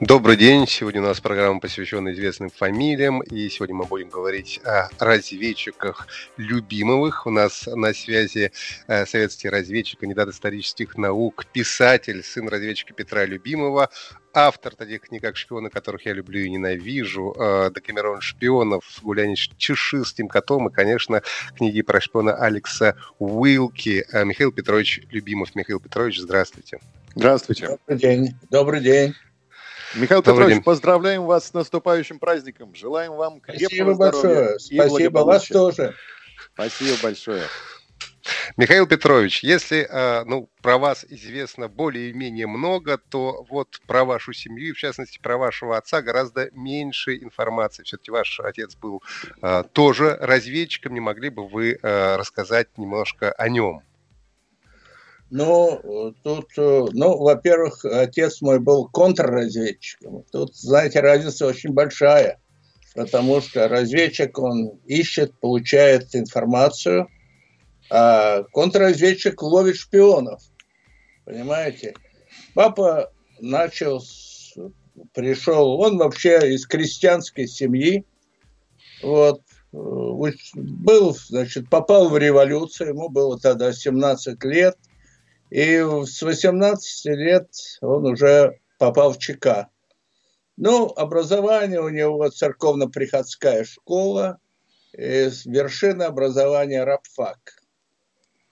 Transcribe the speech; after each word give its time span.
Добрый 0.00 0.36
день. 0.36 0.68
Сегодня 0.68 1.00
у 1.00 1.06
нас 1.06 1.20
программа 1.20 1.58
посвящена 1.58 2.12
известным 2.12 2.50
фамилиям. 2.50 3.20
И 3.20 3.48
сегодня 3.48 3.74
мы 3.74 3.84
будем 3.84 4.10
говорить 4.10 4.60
о 4.64 4.88
разведчиках 5.00 6.06
Любимовых. 6.36 7.26
У 7.26 7.30
нас 7.30 7.66
на 7.66 7.92
связи 7.92 8.52
э, 8.86 9.06
советский 9.06 9.48
разведчик, 9.48 9.98
кандидат 9.98 10.28
исторических 10.28 10.96
наук, 10.96 11.46
писатель, 11.52 12.22
сын 12.22 12.48
разведчика 12.48 12.94
Петра 12.94 13.24
Любимова, 13.24 13.90
автор 14.32 14.76
таких 14.76 15.00
книг, 15.00 15.20
как 15.20 15.36
«Шпионы, 15.36 15.68
которых 15.68 16.06
я 16.06 16.12
люблю 16.12 16.42
и 16.42 16.48
ненавижу», 16.48 17.34
э, 17.36 17.70
«Декамерон 17.74 18.20
шпионов», 18.20 18.84
«Гуляние 19.02 19.36
с 19.36 19.50
чешистым 19.56 20.28
котом» 20.28 20.68
и, 20.68 20.72
конечно, 20.72 21.22
книги 21.56 21.82
про 21.82 22.00
шпиона 22.00 22.36
Алекса 22.36 22.94
Уилки. 23.18 24.04
Э, 24.12 24.24
Михаил 24.24 24.52
Петрович 24.52 25.00
Любимов. 25.10 25.56
Михаил 25.56 25.80
Петрович, 25.80 26.20
здравствуйте. 26.20 26.78
Здравствуйте. 27.16 27.66
Добрый 27.66 27.98
день. 27.98 28.34
Добрый 28.48 28.80
день. 28.80 29.14
Михаил 29.94 30.22
Добрый 30.22 30.34
Петрович, 30.34 30.54
день. 30.56 30.62
поздравляем 30.64 31.24
вас 31.24 31.46
с 31.48 31.52
наступающим 31.54 32.18
праздником. 32.18 32.74
Желаем 32.74 33.12
вам 33.14 33.40
крепкого 33.40 33.68
Спасибо 33.68 33.94
здоровья 33.94 34.20
большое. 34.22 34.56
и 34.56 34.76
Спасибо 34.76 35.18
вас 35.20 35.46
тоже. 35.46 35.94
Спасибо 36.54 36.96
большое. 37.02 37.42
Михаил 38.58 38.86
Петрович, 38.86 39.42
если 39.42 39.86
э, 39.88 40.24
ну, 40.24 40.50
про 40.60 40.76
вас 40.76 41.06
известно 41.08 41.68
более-менее 41.68 42.46
много, 42.46 42.98
то 42.98 43.46
вот 43.48 43.80
про 43.86 44.04
вашу 44.04 44.34
семью, 44.34 44.70
и 44.70 44.72
в 44.72 44.78
частности 44.78 45.18
про 45.18 45.38
вашего 45.38 45.78
отца, 45.78 46.02
гораздо 46.02 46.50
меньше 46.52 47.16
информации. 47.16 47.84
Все-таки 47.84 48.10
ваш 48.10 48.40
отец 48.40 48.74
был 48.76 49.02
э, 49.40 49.62
тоже 49.72 50.16
разведчиком. 50.20 50.92
Не 50.92 51.00
могли 51.00 51.30
бы 51.30 51.48
вы 51.48 51.78
э, 51.80 52.16
рассказать 52.16 52.76
немножко 52.76 53.32
о 53.32 53.48
нем? 53.48 53.82
Ну, 55.30 56.14
тут, 56.22 56.46
э, 56.56 56.84
ну, 56.92 57.18
во-первых, 57.18 57.84
отец 57.84 58.40
мой 58.40 58.60
был 58.60 58.88
контрразведчиком. 58.88 60.24
Тут, 60.32 60.56
знаете, 60.56 61.00
разница 61.00 61.46
очень 61.46 61.72
большая, 61.72 62.40
потому 62.94 63.42
что 63.42 63.68
разведчик, 63.68 64.38
он 64.38 64.78
ищет, 64.86 65.38
получает 65.38 66.14
информацию, 66.14 67.08
а 67.90 68.42
контрразведчик 68.54 69.42
ловит 69.42 69.76
шпионов. 69.76 70.42
Понимаете? 71.26 71.94
Папа 72.54 73.12
начал, 73.38 74.02
пришел, 75.12 75.78
он 75.78 75.98
вообще 75.98 76.54
из 76.54 76.66
крестьянской 76.66 77.46
семьи, 77.46 78.06
вот, 79.02 79.42
э, 79.74 79.76
был, 80.54 81.14
значит, 81.14 81.68
попал 81.68 82.08
в 82.08 82.16
революцию, 82.16 82.90
ему 82.90 83.10
было 83.10 83.38
тогда 83.38 83.74
17 83.74 84.42
лет, 84.44 84.78
и 85.50 85.78
с 85.80 86.22
18 86.22 87.04
лет 87.06 87.50
он 87.80 88.06
уже 88.06 88.60
попал 88.78 89.12
в 89.12 89.18
ЧК. 89.18 89.68
Ну, 90.56 90.86
образование 90.88 91.80
у 91.80 91.88
него 91.88 92.28
церковно-приходская 92.28 93.64
школа, 93.64 94.40
вершины 94.92 96.02
образования 96.02 96.84
рабфак. 96.84 97.62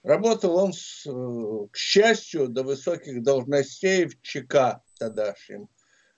Работал 0.03 0.55
он, 0.55 0.71
с, 0.71 1.05
э, 1.05 1.67
к 1.69 1.75
счастью, 1.75 2.47
до 2.47 2.63
высоких 2.63 3.21
должностей 3.23 4.05
в 4.05 4.21
ЧК 4.21 4.81
тогдашнем. 4.97 5.67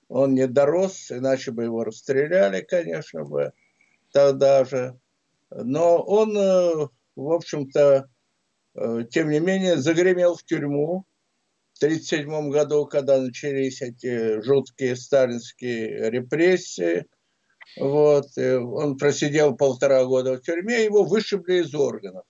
Он 0.10 0.36
не 0.36 0.48
дорос, 0.48 1.12
иначе 1.12 1.52
бы 1.52 1.64
его 1.64 1.84
расстреляли, 1.84 2.62
конечно 2.62 3.24
бы, 3.24 3.54
тогда 4.12 4.64
же. 4.66 5.00
Но 5.50 6.04
он, 6.04 6.38
э, 6.38 6.88
в 7.16 7.32
общем-то, 7.32 8.10
тем 9.10 9.30
не 9.30 9.40
менее, 9.40 9.78
загремел 9.78 10.36
в 10.36 10.44
тюрьму 10.44 11.06
в 11.74 11.84
1937 11.84 12.50
году, 12.50 12.86
когда 12.86 13.20
начались 13.20 13.82
эти 13.82 14.42
жуткие 14.42 14.96
сталинские 14.96 16.10
репрессии. 16.10 17.06
Вот. 17.78 18.26
и 18.38 18.52
Он 18.52 18.98
просидел 18.98 19.56
полтора 19.56 20.04
года 20.06 20.36
в 20.36 20.42
тюрьме, 20.42 20.84
его 20.84 21.04
вышибли 21.04 21.62
из 21.62 21.74
органов. 21.74 22.26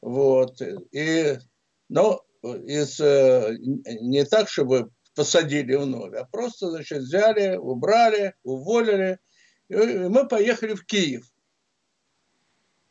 Вот. 0.00 0.60
И, 0.90 1.38
но 1.88 2.22
из, 2.42 3.00
э, 3.00 3.56
не 3.60 4.24
так, 4.24 4.48
чтобы 4.48 4.90
посадили 5.14 5.74
вновь, 5.74 6.14
а 6.14 6.24
просто, 6.24 6.70
значит, 6.70 7.02
взяли, 7.02 7.56
убрали, 7.56 8.34
уволили, 8.42 9.18
и 9.68 9.74
мы 9.74 10.26
поехали 10.26 10.74
в 10.74 10.84
Киев. 10.84 11.24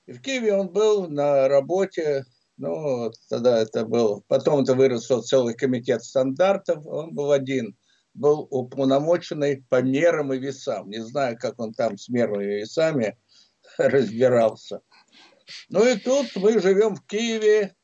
И 0.06 0.14
в 0.14 0.22
Киеве 0.22 0.54
он 0.54 0.70
был 0.70 1.10
на 1.10 1.48
работе, 1.48 2.26
ну, 2.58 3.12
тогда 3.30 3.60
это 3.60 3.86
был, 3.86 4.24
потом 4.28 4.64
это 4.64 4.76
выросло 4.76 5.22
целый 5.22 5.56
комитет 5.56 6.04
стандартов, 6.04 6.86
он 6.86 7.14
был 7.14 7.32
один, 7.32 7.76
был 8.14 8.48
уполномоченный 8.50 9.64
по 9.70 9.82
мерам 9.82 10.34
и 10.34 10.38
весам. 10.38 10.90
Не 10.90 11.00
знаю, 11.00 11.38
как 11.40 11.60
он 11.60 11.74
там 11.74 11.98
с 11.98 12.10
мерами 12.10 12.44
и 12.44 12.60
весами 12.62 13.18
разбирался. 13.78 14.82
Ну 15.70 15.86
и 15.88 15.98
тут 15.98 16.28
мы 16.36 16.60
живем 16.60 16.96
в 16.96 17.06
Киеве, 17.06 17.76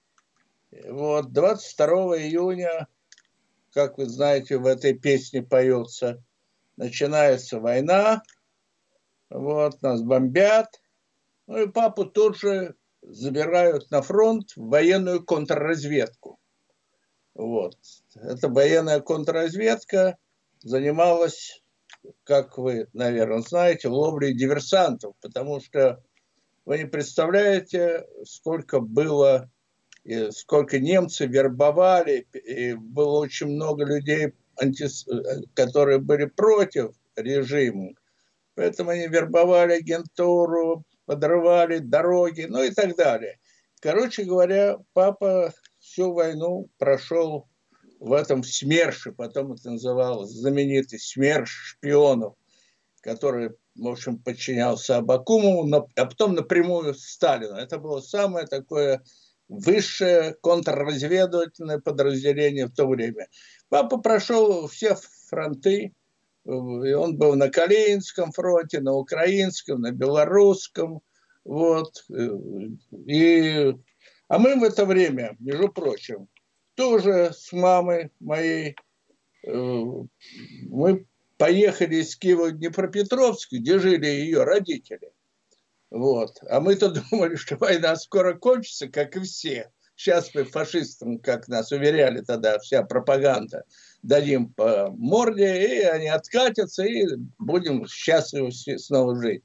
вот, 0.89 1.31
22 1.31 1.88
июня, 2.19 2.88
как 3.73 3.97
вы 3.97 4.05
знаете, 4.05 4.57
в 4.57 4.66
этой 4.66 4.94
песне 4.94 5.41
поется, 5.41 6.23
начинается 6.75 7.59
война, 7.59 8.22
вот, 9.29 9.81
нас 9.81 10.01
бомбят, 10.01 10.81
ну 11.47 11.63
и 11.63 11.67
папу 11.67 12.05
тут 12.05 12.38
же 12.38 12.75
забирают 13.09 13.90
на 13.91 14.01
фронт 14.01 14.51
в 14.56 14.69
военную 14.69 15.23
контрразведку. 15.23 16.40
Вот. 17.34 17.78
Эта 18.16 18.50
военная 18.50 19.00
контрразведка 19.00 20.18
занималась, 20.62 21.63
как 22.23 22.57
вы, 22.57 22.88
наверное, 22.94 23.41
знаете, 23.41 23.88
ловлей 23.90 24.34
диверсантов, 24.34 25.13
потому 25.22 25.59
что 25.62 26.03
вы 26.66 26.79
не 26.79 26.85
представляете, 26.85 28.06
сколько 28.25 28.79
было, 28.79 29.50
сколько 30.31 30.79
немцы 30.79 31.28
вербовали, 31.28 32.28
и 32.34 32.73
было 32.73 33.19
очень 33.19 33.47
много 33.47 33.85
людей, 33.85 34.34
которые 35.53 36.00
были 36.00 36.25
против 36.25 36.96
режима. 37.16 37.94
Поэтому 38.56 38.90
они 38.90 39.07
вербовали 39.07 39.73
агентуру, 39.73 40.84
подрывали 41.07 41.79
дороги, 41.79 42.45
ну 42.47 42.62
и 42.62 42.69
так 42.69 42.95
далее. 42.95 43.40
Короче 43.81 44.23
говоря, 44.23 44.78
папа 44.94 45.53
всю 45.79 46.13
войну 46.13 46.69
прошел 46.78 47.47
в 48.00 48.13
этом 48.13 48.44
СМЕРШе, 48.44 49.13
потом 49.13 49.53
это 49.53 49.72
называлось 49.72 50.29
знаменитый 50.29 51.00
СМЕРШ 51.00 51.50
шпионов, 51.50 52.35
который, 53.01 53.51
в 53.75 53.88
общем, 53.88 54.19
подчинялся 54.19 54.97
Абакумову, 54.97 55.90
а 55.96 56.06
потом 56.06 56.35
напрямую 56.35 56.94
Сталину. 56.94 57.56
Это 57.56 57.79
было 57.79 58.01
самое 58.01 58.46
такое 58.46 59.01
высшее 59.47 60.35
контрразведывательное 60.41 61.79
подразделение 61.79 62.67
в 62.67 62.73
то 62.73 62.85
время. 62.85 63.28
Папа 63.70 63.97
прошел 63.97 64.67
все 64.67 64.97
фронты, 65.29 65.93
и 66.47 66.94
он 66.94 67.17
был 67.17 67.35
на 67.35 67.49
Калининском 67.49 68.32
фронте, 68.32 68.79
на 68.79 68.94
Украинском, 68.94 69.82
на 69.82 69.91
Белорусском, 69.91 71.02
вот, 71.44 72.05
и, 73.05 73.73
а 74.28 74.40
мы 74.40 74.55
в 74.59 74.64
это 74.64 74.85
время, 74.85 75.35
между 75.40 75.70
прочим, 75.70 76.28
тоже 76.76 77.32
с 77.34 77.52
мамой 77.52 78.11
моей, 78.20 78.76
э, 79.44 79.52
мы 79.52 81.05
поехали 81.38 81.96
из 81.96 82.16
Киева 82.16 82.49
в 82.49 82.58
Днепропетровск, 82.58 83.52
где 83.52 83.79
жили 83.79 84.05
ее 84.05 84.44
родители. 84.44 85.11
Вот. 85.90 86.38
А 86.49 86.59
мы-то 86.59 86.90
думали, 87.11 87.35
что 87.35 87.58
война 87.58 87.96
скоро 87.96 88.35
кончится, 88.35 88.88
как 88.88 89.16
и 89.16 89.22
все. 89.22 89.72
Сейчас 89.97 90.29
мы 90.35 90.44
фашистам, 90.44 91.17
как 91.17 91.47
нас 91.47 91.72
уверяли 91.72 92.22
тогда, 92.22 92.59
вся 92.59 92.84
пропаганда, 92.84 93.64
дадим 94.03 94.53
по 94.53 94.91
морде, 94.91 95.67
и 95.67 95.82
они 95.82 96.08
откатятся, 96.08 96.84
и 96.85 97.08
будем 97.40 97.88
счастливы 97.88 98.52
снова 98.52 99.20
жить. 99.20 99.44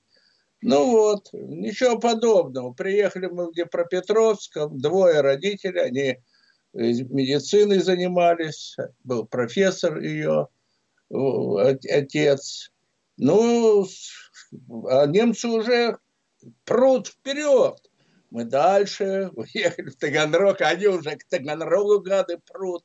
Ну 0.60 0.90
вот, 0.90 1.30
ничего 1.32 1.98
подобного. 1.98 2.74
Приехали 2.74 3.28
мы 3.28 3.48
в 3.48 3.54
Днепропетровск, 3.54 4.58
двое 4.72 5.22
родителей, 5.22 5.80
они 5.80 6.18
медициной 6.74 7.78
занимались, 7.78 8.76
был 9.04 9.24
профессор 9.24 10.00
ее, 10.00 10.48
отец. 11.10 12.70
Ну, 13.16 13.86
а 14.86 15.06
немцы 15.06 15.48
уже 15.48 15.96
прут 16.64 17.08
вперед. 17.08 17.78
Мы 18.32 18.44
дальше 18.44 19.30
уехали 19.36 19.90
в 19.90 19.96
Таганрог, 19.96 20.62
они 20.62 20.86
уже 20.86 21.16
к 21.16 21.24
Таганрогу 21.28 22.00
гады 22.00 22.38
прут. 22.50 22.82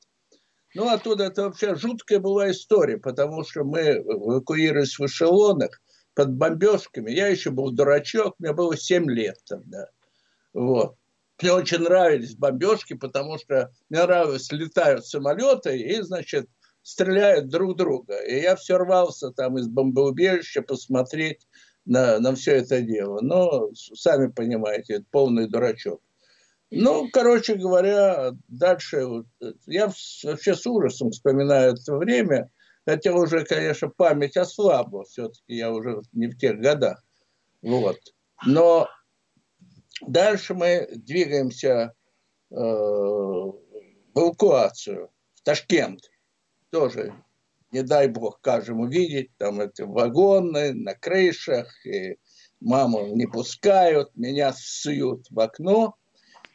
Ну, 0.76 0.90
оттуда 0.90 1.24
это 1.24 1.44
вообще 1.44 1.76
жуткая 1.76 2.20
была 2.20 2.52
история, 2.52 2.98
потому 2.98 3.46
что 3.46 3.64
мы 3.64 4.04
эвакуировались 4.06 5.00
в 5.00 5.06
эшелонах 5.06 5.82
под 6.14 6.34
бомбежками. 6.34 7.12
Я 7.12 7.28
еще 7.28 7.52
был 7.52 7.72
дурачок, 7.72 8.36
мне 8.40 8.52
было 8.52 8.76
7 8.76 9.10
лет 9.10 9.38
тогда. 9.46 9.88
Вот. 10.54 10.98
Мне 11.42 11.54
очень 11.54 11.80
нравились 11.80 12.36
бомбежки, 12.36 12.94
потому 12.94 13.38
что 13.38 13.72
мне 13.90 14.04
нравилось, 14.04 14.52
летают 14.52 15.06
самолеты 15.06 15.78
и, 15.80 16.02
значит, 16.02 16.50
стреляют 16.82 17.48
друг 17.48 17.78
друга. 17.78 18.18
И 18.18 18.42
я 18.42 18.58
все 18.58 18.78
рвался 18.78 19.32
там 19.32 19.58
из 19.58 19.68
бомбоубежища 19.70 20.62
посмотреть 20.62 21.48
на, 21.88 22.20
на 22.20 22.36
все 22.36 22.58
это 22.58 22.82
дело. 22.82 23.22
Но, 23.22 23.70
сами 23.74 24.28
понимаете, 24.28 24.96
это 24.96 25.06
полный 25.10 25.48
дурачок. 25.48 26.02
Ну, 26.70 27.10
короче 27.12 27.56
говоря, 27.56 28.32
дальше 28.50 29.24
я 29.68 29.92
вообще 30.24 30.54
с 30.54 30.68
ужасом 30.68 31.12
вспоминаю 31.12 31.74
это 31.74 31.96
время, 31.96 32.52
хотя 32.86 33.14
уже, 33.14 33.46
конечно, 33.46 33.90
память 33.90 34.36
ослабла, 34.36 35.06
все-таки 35.06 35.56
я 35.56 35.72
уже 35.72 36.02
не 36.12 36.28
в 36.28 36.38
тех 36.38 36.60
годах. 36.60 37.02
Вот. 37.62 37.98
Но 38.46 38.90
дальше 40.06 40.56
мы 40.56 40.90
двигаемся 40.92 41.94
э, 42.52 42.56
в 42.56 43.56
эвакуацию, 44.14 45.10
в 45.36 45.42
Ташкент. 45.44 46.02
Тоже, 46.70 47.14
не 47.72 47.84
дай 47.84 48.08
бог, 48.08 48.40
каждому 48.42 48.88
видеть, 48.88 49.32
там 49.38 49.62
эти 49.62 49.82
вагоны 49.82 50.74
на 50.74 50.94
крышах, 50.94 51.68
и 51.86 52.18
маму 52.60 53.16
не 53.16 53.28
пускают, 53.28 54.16
меня 54.16 54.54
суют 54.56 55.28
в 55.30 55.40
окно– 55.40 55.96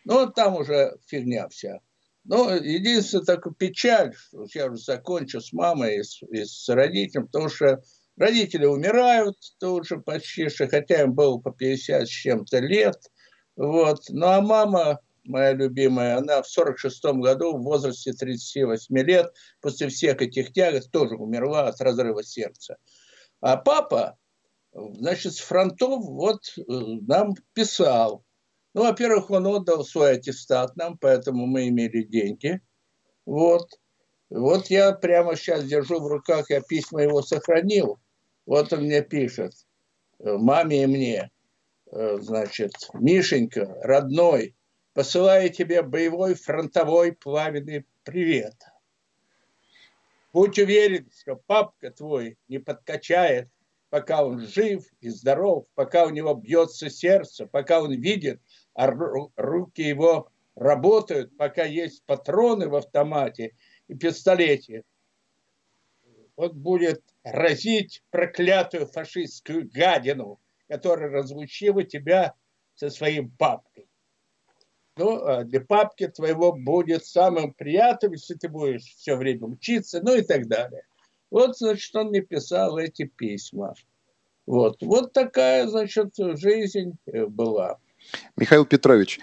ну, 0.05 0.31
там 0.31 0.57
уже 0.57 0.97
фигня 1.07 1.49
вся. 1.49 1.81
Но 2.25 2.55
единственное, 2.55 3.25
такая 3.25 3.53
печаль, 3.55 4.15
что 4.15 4.47
я 4.55 4.67
уже 4.67 4.83
закончу 4.83 5.41
с 5.41 5.53
мамой 5.53 5.99
и 5.99 6.03
с, 6.03 6.23
и 6.23 6.45
с 6.45 6.69
родителем, 6.69 7.27
потому 7.27 7.49
что 7.49 7.83
родители 8.17 8.65
умирают 8.65 9.37
тоже 9.59 9.99
почти, 9.99 10.49
что, 10.49 10.69
хотя 10.69 11.03
им 11.03 11.15
было 11.15 11.39
по 11.39 11.53
50 11.53 12.07
с 12.07 12.11
чем-то 12.11 12.59
лет. 12.59 12.97
Вот. 13.57 14.03
Ну, 14.09 14.27
а 14.27 14.41
мама, 14.41 15.01
моя 15.25 15.53
любимая, 15.53 16.19
она 16.19 16.43
в 16.43 16.49
46 16.49 17.05
году 17.17 17.57
в 17.57 17.63
возрасте 17.63 18.13
38 18.13 18.97
лет 18.99 19.33
после 19.61 19.89
всех 19.89 20.21
этих 20.21 20.53
тягот 20.53 20.91
тоже 20.91 21.17
умерла 21.17 21.69
от 21.69 21.81
разрыва 21.81 22.23
сердца. 22.23 22.77
А 23.41 23.57
папа, 23.57 24.17
значит, 24.73 25.35
с 25.35 25.39
фронтов 25.39 26.05
вот 26.05 26.41
э, 26.57 26.63
нам 26.67 27.35
писал, 27.55 28.25
ну, 28.75 28.85
во-первых, 28.85 29.31
он 29.31 29.47
отдал 29.47 29.85
свой 29.85 30.13
аттестат 30.13 30.77
нам, 30.77 30.97
поэтому 30.97 31.47
мы 31.47 31.69
имели 31.69 32.03
деньги. 32.03 32.61
Вот. 33.27 33.69
Вот 34.31 34.69
я 34.69 34.93
прямо 34.93 35.37
сейчас 35.37 35.65
держу 35.65 36.01
в 36.01 36.07
руках, 36.07 36.49
я 36.49 36.63
письма 36.63 37.03
его 37.03 37.21
сохранил. 37.21 37.99
Вот 38.47 38.73
он 38.73 38.85
мне 38.85 39.03
пишет, 39.03 39.53
маме 40.19 40.85
и 40.85 40.87
мне, 40.87 41.31
э, 41.91 42.19
значит, 42.21 42.73
Мишенька, 42.95 43.77
родной, 43.83 44.57
посылаю 44.95 45.51
тебе 45.51 45.83
боевой 45.83 46.35
фронтовой 46.35 47.13
пламенный 47.13 47.87
привет. 48.05 48.55
Будь 50.33 50.59
уверен, 50.59 51.11
что 51.19 51.37
папка 51.37 51.91
твой 51.91 52.39
не 52.49 52.59
подкачает, 52.59 53.49
пока 53.91 54.25
он 54.25 54.41
жив 54.41 54.87
и 55.01 55.11
здоров, 55.11 55.67
пока 55.75 56.07
у 56.07 56.11
него 56.11 56.35
бьется 56.35 56.89
сердце, 56.89 57.47
пока 57.47 57.83
он 57.83 57.93
видит, 57.93 58.41
а 58.75 58.91
руки 59.37 59.83
его 59.83 60.31
работают, 60.55 61.37
пока 61.37 61.65
есть 61.65 62.03
патроны 62.05 62.69
в 62.69 62.75
автомате 62.75 63.55
и 63.89 63.95
пистолете. 63.95 64.85
Он 66.37 66.59
будет 66.59 67.03
разить 67.25 68.03
проклятую 68.11 68.87
фашистскую 68.87 69.69
гадину, 69.71 70.41
которая 70.69 71.11
разлучила 71.11 71.85
тебя 71.85 72.35
со 72.75 72.89
своим 72.89 73.31
папкой. 73.31 73.87
Ну, 74.97 75.25
а 75.25 75.45
для 75.45 75.61
папки 75.61 76.07
твоего 76.07 76.53
будет 76.53 77.07
самым 77.07 77.55
приятным, 77.55 78.13
если 78.13 78.35
ты 78.35 78.49
будешь 78.49 78.83
все 78.83 79.17
время 79.17 79.47
учиться, 79.47 80.01
ну 80.03 80.15
и 80.15 80.23
так 80.23 80.49
далее. 80.49 80.83
Вот, 81.31 81.57
значит, 81.57 81.95
он 81.97 82.09
мне 82.09 82.21
писал 82.21 82.77
эти 82.79 83.05
письма. 83.05 83.75
Вот, 84.45 84.83
вот 84.83 85.13
такая, 85.13 85.67
значит, 85.67 86.15
жизнь 86.17 86.99
э, 87.07 87.27
была. 87.27 87.79
Михаил 88.37 88.67
Петрович, 88.67 89.21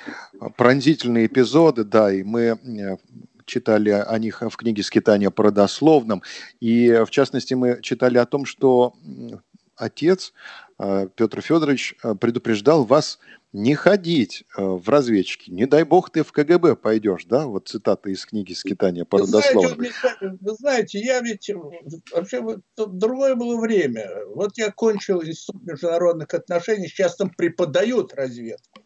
пронзительные 0.57 1.27
эпизоды, 1.27 1.83
да, 1.83 2.12
и 2.12 2.24
мы 2.24 2.42
э, 2.42 2.98
читали 3.45 3.89
о 3.89 4.18
них 4.18 4.42
в 4.42 4.56
книге 4.56 4.81
«Скитания 4.81 5.30
по 5.30 5.44
родословным», 5.44 6.24
и 6.60 7.04
в 7.06 7.12
частности 7.12 7.54
мы 7.54 7.80
читали 7.81 8.18
о 8.18 8.25
том, 8.25 8.45
что 8.45 8.95
отец 9.75 10.33
Петр 10.79 11.41
Федорович 11.41 11.95
э, 12.03 12.15
предупреждал 12.15 12.85
вас 12.85 13.19
не 13.51 13.75
ходить 13.75 14.45
в 14.55 14.87
разведчики. 14.87 15.49
Не 15.49 15.65
дай 15.65 15.83
бог 15.83 16.09
ты 16.09 16.23
в 16.23 16.31
КГБ 16.31 16.77
пойдешь, 16.77 17.25
да? 17.25 17.47
Вот 17.47 17.67
цитата 17.67 18.09
из 18.09 18.25
книги 18.25 18.53
«Скитания 18.53 19.03
по 19.03 19.17
родословным». 19.17 19.75
Знаете, 19.75 20.37
вы 20.39 20.53
знаете, 20.53 20.99
я 20.99 21.19
ведь... 21.19 21.49
Вообще, 22.13 22.43
другое 22.77 23.35
было 23.35 23.59
время. 23.59 24.07
Вот 24.27 24.57
я 24.57 24.71
кончил 24.71 25.21
Институт 25.23 25.63
международных 25.63 26.33
отношений, 26.33 26.87
сейчас 26.87 27.15
там 27.15 27.31
преподают 27.31 28.13
разведку. 28.13 28.81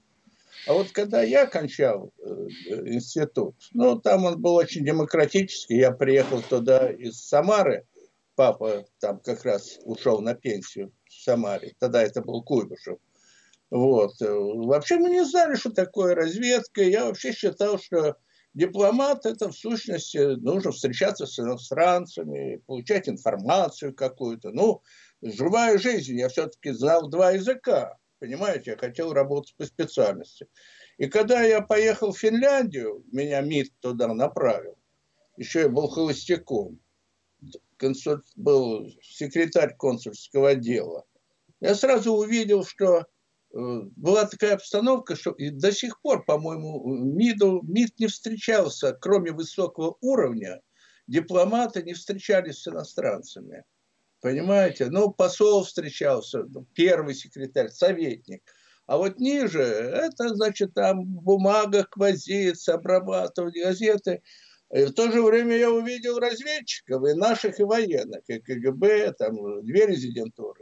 А 0.66 0.74
вот 0.74 0.92
когда 0.92 1.22
я 1.22 1.46
кончал 1.46 2.14
э, 2.20 2.48
институт, 2.86 3.56
ну, 3.74 4.00
там 4.00 4.26
он 4.26 4.42
был 4.42 4.56
очень 4.56 4.86
демократический. 4.86 5.76
Я 5.76 5.92
приехал 5.92 6.42
туда 6.42 6.90
из 6.90 7.22
Самары. 7.22 7.86
Папа 8.36 8.86
там 9.00 9.20
как 9.20 9.44
раз 9.44 9.80
ушел 9.84 10.22
на 10.22 10.34
пенсию 10.34 10.92
Самаре. 11.24 11.74
Тогда 11.80 12.04
это 12.04 12.22
был 12.22 12.44
Куйбышев. 12.44 13.00
Вот. 13.70 14.14
Вообще 14.20 14.98
мы 14.98 15.10
не 15.10 15.26
знали, 15.26 15.56
что 15.56 15.72
такое 15.72 16.16
разведка. 16.16 16.84
Я 16.84 17.06
вообще 17.06 17.32
считал, 17.34 17.80
что 17.80 18.18
дипломат 18.54 19.26
это 19.26 19.50
в 19.50 19.56
сущности 19.56 20.36
нужно 20.40 20.72
встречаться 20.72 21.26
с 21.26 21.40
иностранцами, 21.40 22.62
получать 22.68 23.10
информацию 23.10 23.96
какую-то. 23.96 24.52
Ну, 24.52 24.84
живая 25.22 25.78
жизнь. 25.78 26.18
Я 26.18 26.30
все-таки 26.30 26.72
знал 26.72 27.10
два 27.10 27.32
языка. 27.32 27.98
Понимаете, 28.20 28.72
я 28.72 28.78
хотел 28.78 29.12
работать 29.12 29.56
по 29.58 29.66
специальности. 29.66 30.48
И 30.98 31.08
когда 31.08 31.42
я 31.42 31.62
поехал 31.62 32.14
в 32.14 32.20
Финляндию, 32.20 33.04
меня 33.12 33.42
МИД 33.42 33.74
туда 33.80 34.14
направил, 34.14 34.78
еще 35.36 35.62
я 35.62 35.70
был 35.70 35.88
холостяком, 35.88 36.80
консуль, 37.78 38.22
был 38.36 38.88
секретарь 39.02 39.76
консульского 39.76 40.56
дела, 40.56 41.06
я 41.64 41.76
сразу 41.76 42.14
увидел, 42.14 42.66
что 42.66 43.00
э, 43.00 43.04
была 43.54 44.26
такая 44.26 44.56
обстановка, 44.56 45.16
что 45.16 45.32
и 45.32 45.50
до 45.50 45.72
сих 45.72 46.02
пор, 46.02 46.26
по-моему, 46.26 46.84
МИДу, 46.86 47.62
МИД 47.64 48.00
не 48.00 48.08
встречался, 48.08 48.98
кроме 49.00 49.32
высокого 49.32 49.96
уровня, 50.02 50.60
дипломаты 51.08 51.82
не 51.82 51.94
встречались 51.94 52.62
с 52.62 52.68
иностранцами. 52.68 53.64
Понимаете? 54.20 54.88
Ну, 54.90 55.12
посол 55.12 55.64
встречался, 55.64 56.44
ну, 56.44 56.66
первый 56.74 57.16
секретарь, 57.16 57.70
советник. 57.70 58.44
А 58.86 58.98
вот 58.98 59.20
ниже, 59.20 59.62
это, 59.62 60.36
значит, 60.36 60.74
там 60.74 61.06
в 61.06 61.24
бумагах 61.24 61.88
возиться, 61.96 62.74
обрабатывать 62.74 63.56
газеты. 63.56 64.22
И 64.74 64.84
в 64.84 64.94
то 64.94 65.10
же 65.10 65.22
время 65.22 65.56
я 65.56 65.72
увидел 65.72 66.20
разведчиков, 66.20 67.08
и 67.08 67.14
наших, 67.14 67.62
и 67.62 67.64
военных, 67.64 68.24
и 68.28 68.40
КГБ, 68.40 69.14
там 69.14 69.64
две 69.64 69.86
резидентуры. 69.86 70.53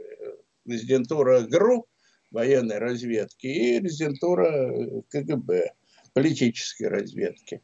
Резидентура 0.66 1.40
ГРУ, 1.42 1.86
военной 2.30 2.78
разведки, 2.78 3.46
и 3.46 3.80
резидентура 3.80 5.02
КГБ, 5.10 5.72
политической 6.12 6.84
разведки. 6.84 7.60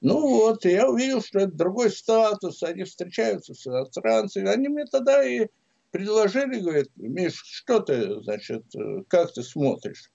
Ну 0.00 0.20
вот, 0.20 0.64
я 0.64 0.88
увидел, 0.88 1.22
что 1.22 1.40
это 1.40 1.52
другой 1.52 1.90
статус, 1.90 2.62
они 2.62 2.84
встречаются 2.84 3.54
с 3.54 3.66
иностранцами. 3.66 4.48
Они 4.48 4.68
мне 4.68 4.86
тогда 4.86 5.22
и 5.22 5.48
предложили, 5.90 6.60
говорят, 6.60 6.88
Миш, 6.96 7.42
что 7.44 7.80
ты, 7.80 8.20
значит, 8.22 8.64
как 9.08 9.32
ты 9.32 9.42
смотришь? 9.42 10.10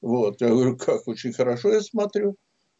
Вот, 0.00 0.40
я 0.40 0.48
говорю, 0.48 0.76
как, 0.76 1.08
очень 1.08 1.32
хорошо 1.32 1.72
я 1.72 1.80
смотрю. 1.80 2.36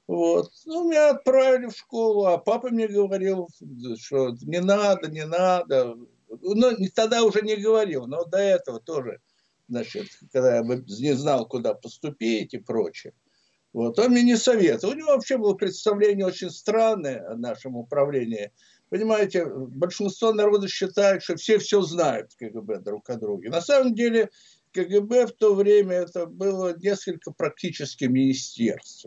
Вот. 0.06 0.50
Ну, 0.66 0.88
меня 0.90 1.10
отправили 1.10 1.66
в 1.66 1.76
школу, 1.76 2.26
а 2.26 2.36
папа 2.36 2.70
мне 2.70 2.88
говорил, 2.88 3.48
что 3.96 4.34
не 4.42 4.60
надо, 4.60 5.08
не 5.08 5.24
надо. 5.24 5.96
Ну, 6.30 6.76
тогда 6.94 7.24
уже 7.24 7.42
не 7.42 7.56
говорил, 7.56 8.06
но 8.06 8.24
до 8.24 8.38
этого 8.38 8.80
тоже, 8.80 9.20
значит, 9.68 10.06
когда 10.32 10.56
я 10.56 10.62
не 10.62 11.14
знал, 11.14 11.46
куда 11.46 11.74
поступить 11.74 12.54
и 12.54 12.58
прочее. 12.58 13.12
Вот. 13.72 13.98
Он 13.98 14.10
мне 14.10 14.22
не 14.22 14.36
советовал. 14.36 14.94
У 14.94 14.96
него 14.96 15.08
вообще 15.08 15.38
было 15.38 15.54
представление 15.54 16.26
очень 16.26 16.50
странное 16.50 17.28
о 17.28 17.36
нашем 17.36 17.76
управлении. 17.76 18.52
Понимаете, 18.88 19.46
большинство 19.46 20.32
народа 20.32 20.66
считает, 20.66 21.22
что 21.22 21.36
все 21.36 21.58
все 21.58 21.80
знают 21.82 22.34
КГБ 22.34 22.80
друг 22.80 23.08
о 23.10 23.16
друге. 23.16 23.48
На 23.48 23.60
самом 23.60 23.94
деле 23.94 24.30
КГБ 24.72 25.26
в 25.28 25.32
то 25.32 25.54
время 25.54 25.96
это 25.96 26.26
было 26.26 26.76
несколько 26.76 27.30
практически 27.32 28.04
министерств. 28.04 29.06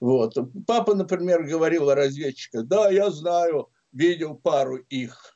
Вот. 0.00 0.36
Папа, 0.66 0.94
например, 0.94 1.44
говорил 1.44 1.88
о 1.88 1.94
разведчиках. 1.94 2.66
Да, 2.66 2.90
я 2.90 3.10
знаю, 3.10 3.68
видел 3.92 4.34
пару 4.34 4.76
их. 4.76 5.35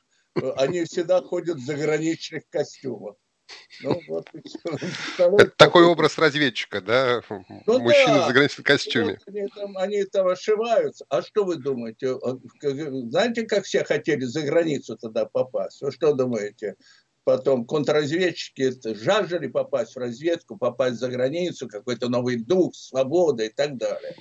Они 0.55 0.83
всегда 0.85 1.21
ходят 1.21 1.57
в 1.57 1.65
заграничных 1.65 2.43
костюмах. 2.49 3.15
Ну, 3.83 3.99
вот, 4.07 4.29
Такой 5.57 5.83
образ 5.83 6.17
разведчика, 6.17 6.81
да? 6.81 7.21
Ну, 7.29 7.79
Мужчина 7.79 8.13
да. 8.13 8.23
в 8.23 8.27
заграничном 8.27 8.63
костюме. 8.63 9.19
Вот 9.25 9.35
они, 9.35 9.47
там, 9.47 9.77
они 9.77 10.03
там 10.05 10.27
ошиваются. 10.27 11.05
А 11.09 11.21
что 11.21 11.43
вы 11.43 11.57
думаете? 11.57 12.15
Знаете, 13.09 13.43
как 13.43 13.65
все 13.65 13.83
хотели 13.83 14.23
за 14.23 14.41
границу 14.43 14.97
тогда 14.97 15.25
попасть? 15.25 15.81
Вы 15.81 15.91
что 15.91 16.13
думаете? 16.13 16.75
Потом 17.23 17.65
контрразведчики 17.65 18.71
жаждали 18.95 19.47
попасть 19.47 19.95
в 19.95 19.99
разведку, 19.99 20.57
попасть 20.57 20.97
за 20.97 21.09
границу, 21.09 21.67
какой-то 21.67 22.09
новый 22.09 22.37
дух, 22.37 22.75
свобода 22.75 23.43
и 23.43 23.49
так 23.49 23.77
далее. 23.77 24.15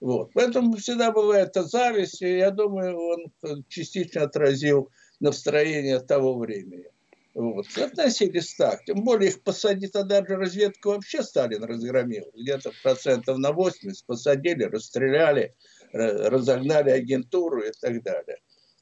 Вот. 0.00 0.30
Поэтому 0.34 0.76
всегда 0.76 1.10
бывает 1.10 1.48
эта 1.48 1.64
зависть, 1.64 2.22
и 2.22 2.38
я 2.38 2.50
думаю, 2.50 2.96
он 2.98 3.64
частично 3.68 4.22
отразил 4.22 4.90
настроение 5.24 5.98
того 6.00 6.38
времени. 6.38 6.86
Вот. 7.34 7.66
Относились 7.76 8.54
так. 8.54 8.84
Тем 8.84 9.02
более 9.02 9.30
их 9.30 9.42
посадить, 9.42 9.92
тогда 9.92 10.24
же 10.24 10.36
разведку 10.36 10.90
вообще 10.90 11.22
Сталин 11.22 11.64
разгромил. 11.64 12.30
Где-то 12.34 12.70
процентов 12.82 13.38
на 13.38 13.52
80 13.52 14.06
посадили, 14.06 14.64
расстреляли, 14.64 15.54
разогнали 15.92 16.90
агентуру 16.90 17.62
и 17.62 17.72
так 17.80 18.02
далее. 18.04 18.36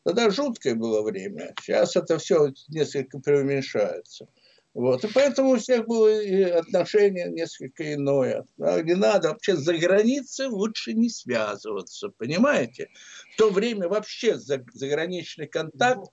Тогда 0.05 0.31
жуткое 0.31 0.75
было 0.75 1.01
время. 1.03 1.55
Сейчас 1.63 1.97
это 1.97 2.19
все 2.19 2.53
несколько 2.69 3.21
преуменьшается. 3.21 4.27
Вот. 4.75 5.05
И 5.05 5.09
поэтому 5.15 5.51
у 5.51 5.57
всех 5.59 5.87
было 5.87 6.11
отношение 6.59 7.31
несколько 7.31 7.95
иное. 7.95 8.45
Не 8.59 8.95
надо 8.95 9.29
вообще 9.29 9.55
за 9.55 9.77
границей 9.79 10.47
лучше 10.47 10.95
не 10.95 11.09
связываться, 11.09 12.09
понимаете? 12.19 12.89
В 13.33 13.37
то 13.37 13.51
время 13.51 13.89
вообще 13.89 14.39
заграничный 14.39 15.47
контакт 15.47 16.11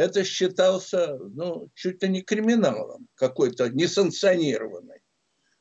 это 0.00 0.24
считался 0.24 1.18
ну, 1.18 1.68
чуть 1.74 2.02
ли 2.02 2.08
не 2.08 2.22
криминалом, 2.22 3.06
какой-то 3.16 3.68
несанкционированный. 3.68 5.00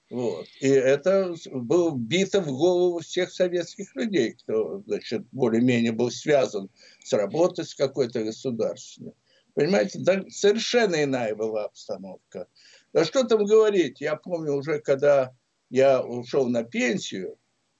Вот. 0.10 0.48
И 0.62 0.70
это 0.70 1.36
было 1.52 1.94
бито 1.94 2.40
в 2.40 2.48
голову 2.48 3.00
всех 3.00 3.32
советских 3.32 3.94
людей, 3.96 4.32
кто 4.34 4.82
значит, 4.88 5.24
более-менее 5.34 5.92
был 5.92 6.10
связан 6.10 6.70
с 7.04 7.12
работой 7.12 7.66
с 7.66 7.76
какой-то 7.76 8.24
государственной. 8.24 9.14
Понимаете, 9.56 10.00
да, 10.00 10.24
совершенно 10.30 11.04
иная 11.04 11.36
была 11.36 11.66
обстановка. 11.66 12.48
Да 12.94 13.04
что 13.04 13.26
там 13.26 13.44
говорить, 13.44 14.00
я 14.00 14.16
помню 14.16 14.54
уже, 14.54 14.80
когда 14.80 15.36
я 15.70 16.02
ушел 16.02 16.48
на 16.48 16.64
пенсию, 16.64 17.38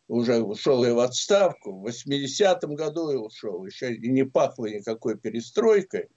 уже 0.10 0.42
ушел 0.42 0.84
и 0.84 0.92
в 0.92 1.00
отставку, 1.00 1.72
в 1.72 1.88
80-м 1.88 2.76
году 2.76 3.12
я 3.12 3.20
ушел, 3.20 3.66
еще 3.66 3.94
и 3.94 4.10
не 4.10 4.26
пахло 4.26 4.66
никакой 4.66 5.18
перестройкой, 5.18 6.10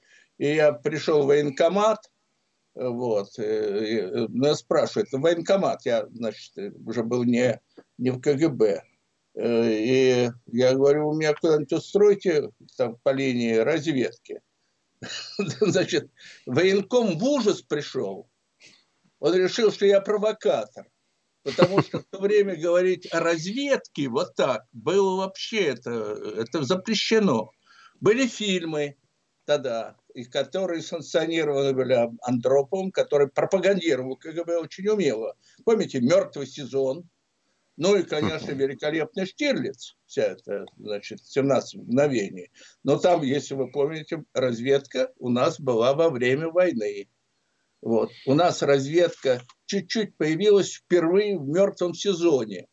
и 0.43 0.57
я 0.57 0.73
пришел 0.73 1.23
в 1.23 1.27
военкомат, 1.27 2.11
вот, 2.75 3.39
и 3.39 4.03
меня 4.29 4.57
спрашивают, 4.57 5.09
военкомат, 5.13 5.87
я, 5.87 6.09
значит, 6.09 6.53
уже 6.85 7.05
был 7.05 7.23
не, 7.23 7.61
не 7.97 8.11
в 8.11 8.21
КГБ, 8.21 8.83
и 9.37 10.31
я 10.47 10.75
говорю, 10.75 11.11
у 11.11 11.15
меня 11.15 11.33
куда-нибудь 11.35 11.73
устройте 11.73 12.51
там, 12.77 12.97
по 13.05 13.11
линии 13.11 13.55
разведки. 13.55 14.41
Значит, 15.39 16.11
военком 16.45 17.19
в 17.19 17.25
ужас 17.25 17.63
пришел. 17.63 18.29
Он 19.21 19.35
решил, 19.35 19.73
что 19.73 19.87
я 19.87 20.01
провокатор. 20.01 20.87
Потому 21.45 21.81
что 21.81 22.01
в 22.01 22.05
то 22.05 22.21
время 22.21 22.57
говорить 22.57 23.13
о 23.13 23.21
разведке 23.21 24.09
вот 24.09 24.35
так 24.37 24.67
было 24.73 25.17
вообще 25.17 25.69
это, 25.69 25.91
это 26.37 26.63
запрещено. 26.63 27.51
Были 28.01 28.27
фильмы 28.27 28.97
тогда, 29.45 29.97
и 30.15 30.25
которые 30.25 30.83
санкционированы 30.83 31.73
были 31.73 32.09
Андроповым, 32.23 32.91
который 32.93 33.29
пропагандировал 33.29 34.17
КГБ 34.17 34.59
очень 34.59 34.89
умело. 34.89 35.37
Помните, 35.65 36.01
«Мертвый 36.01 36.47
сезон», 36.47 37.09
ну 37.77 37.97
и, 37.97 38.03
конечно, 38.03 38.53
великолепный 38.53 39.27
Штирлиц, 39.27 39.97
вся 40.07 40.23
эта, 40.23 40.67
значит, 40.77 41.25
17 41.25 41.77
мгновений. 41.77 42.51
Но 42.85 42.99
там, 42.99 43.23
если 43.23 43.55
вы 43.55 43.71
помните, 43.71 44.25
разведка 44.35 45.11
у 45.19 45.31
нас 45.31 45.59
была 45.59 45.95
во 45.95 46.11
время 46.11 46.49
войны. 46.49 47.09
Вот. 47.81 48.11
У 48.27 48.35
нас 48.35 48.63
разведка 48.63 49.41
чуть-чуть 49.67 50.17
появилась 50.17 50.75
впервые 50.75 51.39
в 51.39 51.49
мертвом 51.49 51.95
сезоне. 51.95 52.69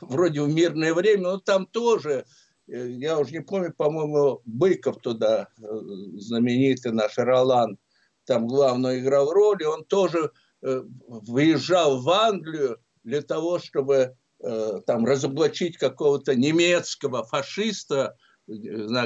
Вроде 0.00 0.42
в 0.42 0.48
мирное 0.48 0.94
время, 0.94 1.22
но 1.22 1.38
там 1.38 1.66
тоже 1.66 2.24
я 2.66 3.18
уже 3.18 3.32
не 3.32 3.40
помню, 3.40 3.72
по-моему, 3.72 4.40
Быков 4.44 4.98
туда, 5.00 5.48
э, 5.58 5.64
знаменитый 6.14 6.92
наш 6.92 7.18
Ролан, 7.18 7.78
там 8.24 8.46
главную 8.46 9.00
играл 9.00 9.32
роль, 9.32 9.62
и 9.62 9.66
он 9.66 9.84
тоже 9.84 10.30
э, 10.62 10.82
выезжал 11.06 12.00
в 12.00 12.08
Англию 12.10 12.78
для 13.04 13.22
того, 13.22 13.58
чтобы 13.58 14.16
там 14.86 15.06
разоблачить 15.06 15.76
какого-то 15.76 16.34
немецкого 16.34 17.22
фашиста, 17.22 18.16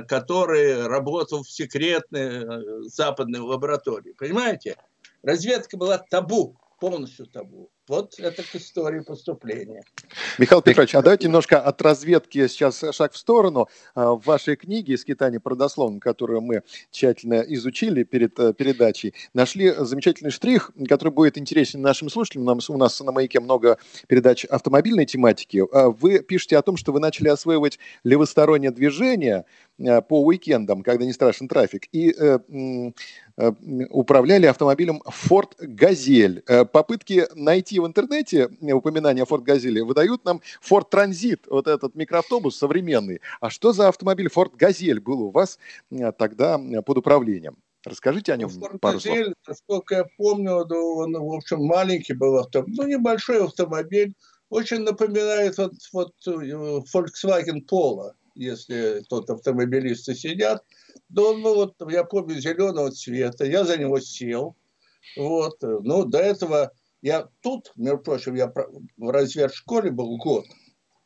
который 0.09 0.87
работал 0.87 1.43
в 1.43 1.51
секретной 1.51 2.89
западной 2.89 3.41
лаборатории. 3.41 4.13
Понимаете? 4.13 4.79
Разведка 5.23 5.77
была 5.77 5.99
табу, 5.99 6.57
полностью 6.81 7.27
табу. 7.27 7.71
Вот 7.89 8.19
это 8.19 8.43
к 8.43 8.57
истории 8.57 9.01
поступления. 9.01 9.83
Михаил 10.39 10.61
Петрович, 10.61 10.95
а 10.97 11.03
давайте 11.03 11.29
немножко 11.29 11.61
от 11.61 11.81
разведки 11.83 12.49
сейчас 12.49 12.83
шаг 12.91 13.13
в 13.13 13.17
сторону. 13.17 13.69
А, 13.95 14.15
в 14.15 14.27
вашей 14.27 14.57
книге 14.57 14.99
«Скитание 14.99 15.39
продословно», 15.39 16.01
которую 16.01 16.41
мы 16.41 16.63
тщательно 16.91 17.45
изучили 17.47 18.03
перед 18.03 18.37
э, 18.41 18.53
передачей, 18.55 19.15
нашли 19.35 19.73
замечательный 19.79 20.33
штрих, 20.33 20.73
который 20.89 21.13
будет 21.13 21.39
интересен 21.39 21.81
нашим 21.81 22.11
слушателям. 22.11 22.45
Нам, 22.45 22.59
у 22.69 22.77
нас 22.77 22.99
на 22.99 23.13
«Маяке» 23.13 23.39
много 23.39 23.79
передач 24.09 24.45
автомобильной 24.47 25.07
тематики. 25.07 25.63
А, 25.73 25.91
вы 25.91 26.19
пишете 26.19 26.59
о 26.59 26.63
том, 26.63 26.77
что 26.77 26.91
вы 26.91 26.99
начали 26.99 27.29
осваивать 27.29 27.79
левостороннее 28.03 28.73
движение 28.73 29.45
э, 29.79 30.03
по 30.03 30.25
уикендам, 30.25 30.83
когда 30.83 31.05
не 31.05 31.13
страшен 31.13 31.47
трафик, 31.47 31.87
и 31.93 32.11
э, 32.11 32.41
управляли 33.91 34.47
автомобилем 34.47 35.03
Ford 35.07 35.51
Газель. 35.59 36.43
Попытки 36.73 37.27
найти 37.35 37.76
найти 37.77 37.81
в 37.81 37.87
интернете 37.87 38.49
упоминания 38.75 39.23
о 39.23 39.27
Ford 39.27 39.43
Газели, 39.43 39.81
выдают 39.81 40.25
нам 40.25 40.41
Ford 40.63 40.91
Transit, 40.91 41.41
вот 41.49 41.67
этот 41.67 41.95
микроавтобус 41.95 42.57
современный. 42.57 43.21
А 43.41 43.51
что 43.51 43.73
за 43.73 43.89
автомобиль 43.89 44.29
Ford 44.29 44.53
Газель 44.57 45.01
был 45.01 45.23
у 45.23 45.31
вас 45.31 45.59
э, 45.91 46.13
тогда 46.13 46.59
под 46.85 46.99
управлением? 46.99 47.57
Расскажите 47.85 48.33
о 48.33 48.37
нем 48.37 48.49
Ford 48.49 48.79
пару 48.79 48.99
Газель, 48.99 49.25
слов. 49.25 49.35
Насколько 49.49 49.95
я 49.95 50.05
помню, 50.17 50.53
он, 50.53 51.13
в 51.13 51.35
общем, 51.35 51.65
маленький 51.65 52.15
был 52.15 52.39
автомобиль, 52.39 52.75
ну, 52.77 52.87
небольшой 52.87 53.45
автомобиль, 53.45 54.15
очень 54.51 54.81
напоминает 54.81 55.59
вот, 55.59 55.73
вот 55.93 56.13
э, 56.27 56.31
Volkswagen 56.31 57.61
Polo, 57.71 58.13
если 58.35 59.03
тот 59.09 59.31
автомобилисты 59.31 60.15
сидят. 60.15 60.65
Да 61.09 61.23
он 61.23 61.43
был, 61.43 61.55
вот, 61.55 61.75
я 61.91 62.05
помню, 62.05 62.41
зеленого 62.41 62.91
цвета, 62.91 63.45
я 63.45 63.65
за 63.65 63.77
него 63.77 64.01
сел. 64.01 64.57
Вот. 65.17 65.63
Ну, 65.63 66.05
до 66.05 66.19
этого 66.19 66.73
я 67.07 67.29
тут, 67.41 67.73
между 67.77 67.99
прочим, 67.99 68.35
я 68.35 68.53
в 68.97 69.11
разведшколе 69.11 69.93
был 69.93 70.17
год. 70.17 70.45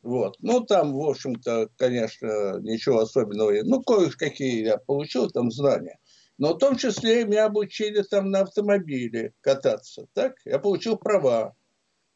Вот. 0.01 0.35
Ну, 0.39 0.61
там, 0.61 0.93
в 0.93 1.07
общем-то, 1.07 1.69
конечно, 1.77 2.59
ничего 2.59 3.01
особенного. 3.01 3.53
Ну, 3.63 3.83
кое-какие 3.83 4.65
я 4.65 4.77
получил 4.77 5.29
там 5.29 5.51
знания. 5.51 5.99
Но 6.39 6.55
в 6.55 6.57
том 6.57 6.75
числе 6.75 7.23
меня 7.25 7.45
обучили 7.45 8.01
там 8.01 8.31
на 8.31 8.39
автомобиле 8.39 9.33
кататься. 9.41 10.07
Так? 10.13 10.33
Я 10.43 10.57
получил 10.57 10.97
права. 10.97 11.53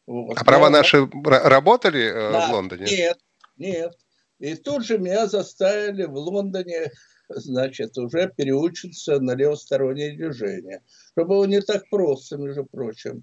Вот. 0.07 0.35
А 0.35 0.43
права 0.43 0.71
наши 0.71 1.07
работали 1.23 2.05
э, 2.07 2.31
да, 2.31 2.47
в 2.47 2.53
Лондоне? 2.53 2.87
Нет, 2.89 3.19
нет. 3.57 3.93
И 4.39 4.55
тут 4.55 4.83
же 4.83 4.97
меня 4.97 5.27
заставили 5.27 6.05
в 6.05 6.15
Лондоне, 6.15 6.89
значит, 7.29 7.95
уже 7.99 8.33
переучиться 8.35 9.19
на 9.19 9.35
левостороннее 9.35 10.15
движение. 10.15 10.81
Что 11.11 11.25
было 11.25 11.45
не 11.45 11.61
так 11.61 11.87
просто, 11.91 12.37
между 12.37 12.65
прочим 12.65 13.21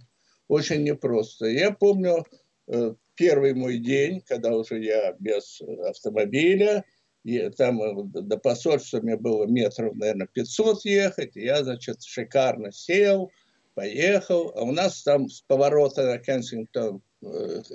очень 0.49 0.83
непросто. 0.83 1.47
Я 1.47 1.73
помню 1.73 2.25
э, 2.69 2.95
первый 3.15 3.55
мой 3.55 3.79
день, 3.79 4.21
когда 4.23 4.55
уже 4.57 4.83
я 4.83 5.13
без 5.19 5.61
автомобиля, 5.61 6.85
и 7.25 7.49
там 7.51 7.83
э, 7.83 8.03
до 8.05 8.37
посольства 8.37 9.01
мне 9.01 9.17
было 9.17 9.47
метров, 9.47 9.95
наверное, 9.95 10.29
500 10.33 10.85
ехать, 10.85 11.37
и 11.37 11.45
я, 11.45 11.63
значит, 11.63 12.03
шикарно 12.03 12.73
сел, 12.73 13.31
поехал, 13.75 14.53
а 14.55 14.63
у 14.63 14.73
нас 14.73 15.03
там 15.03 15.29
с 15.29 15.43
поворота 15.43 16.05
на 16.05 16.19
Кенсингтон, 16.19 17.03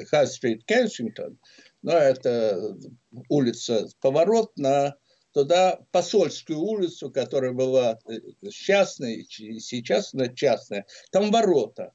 Хай-стрит 0.10 0.66
Кенсингтон, 0.66 1.40
но 1.82 1.94
это 1.94 2.76
улица, 3.30 3.88
поворот 4.02 4.52
на 4.58 4.96
туда 5.32 5.80
посольскую 5.92 6.60
улицу, 6.60 7.12
которая 7.12 7.54
была 7.54 8.00
э, 8.08 8.20
частная, 8.50 9.24
сейчас 9.30 10.14
она 10.14 10.28
частная, 10.30 10.86
там 11.12 11.32
ворота. 11.32 11.94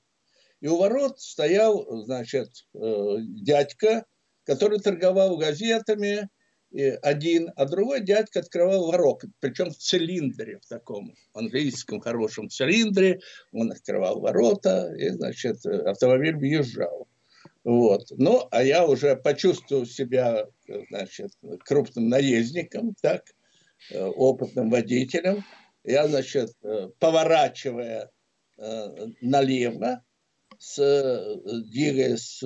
И 0.62 0.68
у 0.68 0.78
ворот 0.78 1.20
стоял, 1.20 1.84
значит, 2.04 2.48
э, 2.72 3.16
дядька, 3.20 4.06
который 4.44 4.78
торговал 4.78 5.36
газетами, 5.36 6.28
один, 7.02 7.50
а 7.56 7.66
другой 7.66 8.00
дядька 8.00 8.40
открывал 8.40 8.86
ворот, 8.86 9.24
причем 9.40 9.70
в 9.70 9.76
цилиндре, 9.76 10.58
в 10.58 10.66
таком 10.66 11.14
английском 11.34 12.00
хорошем 12.00 12.48
цилиндре, 12.48 13.20
он 13.52 13.72
открывал 13.72 14.20
ворота, 14.20 14.90
и, 14.96 15.10
значит, 15.10 15.66
автомобиль 15.66 16.36
въезжал. 16.36 17.08
Вот. 17.64 18.06
Ну, 18.12 18.46
а 18.50 18.62
я 18.62 18.86
уже 18.86 19.16
почувствовал 19.16 19.84
себя, 19.84 20.46
значит, 20.88 21.32
крупным 21.64 22.08
наездником, 22.08 22.94
так, 23.02 23.24
э, 23.90 24.00
опытным 24.00 24.70
водителем. 24.70 25.44
Я, 25.84 26.06
значит, 26.06 26.52
э, 26.62 26.88
поворачивая 27.00 28.10
налево, 29.20 30.04
с, 30.62 31.40
двигаясь, 31.44 32.40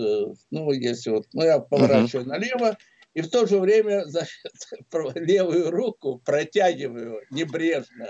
ну, 0.50 0.73
если 0.73 1.11
вот, 1.11 1.26
ну, 1.35 1.44
я 1.44 1.58
поворачиваю 1.58 2.25
uh-huh. 2.25 2.28
налево, 2.28 2.78
и 3.12 3.20
в 3.20 3.30
то 3.30 3.46
же 3.46 3.58
время, 3.58 4.04
значит, 4.06 4.30
левую 5.14 5.70
руку 5.70 6.23
протягиваю 6.25 7.20
небрежно 7.30 8.08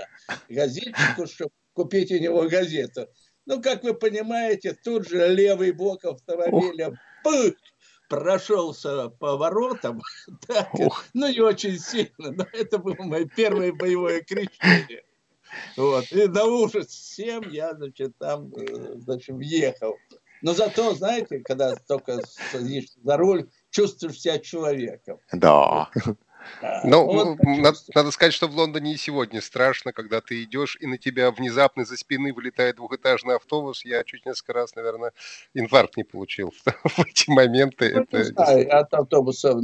газетчику, 0.48 1.26
чтобы 1.26 1.50
купить 1.72 2.12
у 2.12 2.18
него 2.18 2.48
газету. 2.48 3.08
Ну, 3.46 3.60
как 3.60 3.82
вы 3.82 3.94
понимаете, 3.94 4.74
тут 4.74 5.08
же 5.08 5.28
левый 5.28 5.72
бок 5.72 6.04
автомобиля 6.04 7.00
пых, 7.24 7.54
прошелся 8.08 9.08
по 9.08 9.36
воротам, 9.36 10.02
так, 10.46 10.70
ну 11.14 11.28
не 11.28 11.40
очень 11.40 11.78
сильно, 11.78 12.30
но 12.30 12.46
это 12.52 12.78
было 12.78 13.02
мое 13.02 13.26
первое 13.26 13.72
боевое 13.72 14.22
крещение. 14.22 15.02
Вот. 15.76 16.10
И 16.12 16.26
на 16.28 16.44
ужас 16.44 16.88
всем 16.88 17.42
я, 17.50 17.74
значит, 17.74 18.16
там, 18.18 18.52
э, 18.54 18.94
значит, 18.96 19.36
въехал. 19.36 19.96
Но 20.42 20.52
зато, 20.52 20.94
знаете, 20.94 21.40
когда 21.40 21.74
только 21.88 22.20
садишься 22.52 22.98
за 23.02 23.16
руль, 23.16 23.48
чувствуешь 23.70 24.20
себя 24.20 24.38
человеком. 24.38 25.18
Да. 25.32 25.90
Ну, 26.84 27.04
вот, 27.04 27.38
надо, 27.42 27.78
надо 27.94 28.10
сказать, 28.10 28.32
что 28.32 28.48
в 28.48 28.56
Лондоне 28.56 28.94
и 28.94 28.96
сегодня 28.96 29.40
страшно, 29.40 29.92
когда 29.92 30.20
ты 30.20 30.42
идешь, 30.42 30.76
и 30.80 30.86
на 30.86 30.98
тебя 30.98 31.30
внезапно 31.30 31.84
за 31.84 31.96
спины 31.96 32.32
вылетает 32.32 32.76
двухэтажный 32.76 33.36
автобус. 33.36 33.84
Я 33.84 34.04
чуть 34.04 34.26
несколько 34.26 34.52
раз, 34.52 34.74
наверное, 34.74 35.12
инфаркт 35.54 35.96
не 35.96 36.04
получил 36.04 36.52
в 36.84 36.98
эти 37.00 37.30
моменты. 37.30 37.92
Ну, 37.94 38.02
это... 38.02 38.24
знаю, 38.24 38.66
я 38.66 38.78
от 38.80 38.94
автобуса, 38.94 39.58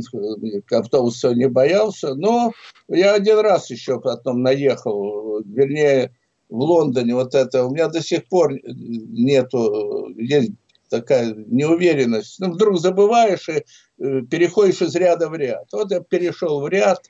автобуса 0.70 1.34
не 1.34 1.48
боялся, 1.48 2.14
но 2.14 2.52
я 2.88 3.14
один 3.14 3.38
раз 3.40 3.70
еще 3.70 4.00
потом 4.00 4.42
наехал, 4.42 5.42
вернее, 5.44 6.14
в 6.48 6.60
Лондоне 6.60 7.14
вот 7.14 7.34
это, 7.34 7.64
у 7.64 7.70
меня 7.70 7.88
до 7.88 8.02
сих 8.02 8.28
пор 8.28 8.52
нету, 8.62 10.12
есть 10.18 10.52
такая 10.92 11.34
неуверенность. 11.34 12.38
Ну, 12.38 12.52
вдруг 12.52 12.78
забываешь 12.78 13.48
и 13.48 13.52
э, 13.52 13.62
переходишь 14.30 14.82
из 14.82 14.94
ряда 14.94 15.28
в 15.28 15.34
ряд. 15.34 15.66
Вот 15.72 15.90
я 15.90 16.00
перешел 16.00 16.60
в 16.60 16.68
ряд, 16.68 17.06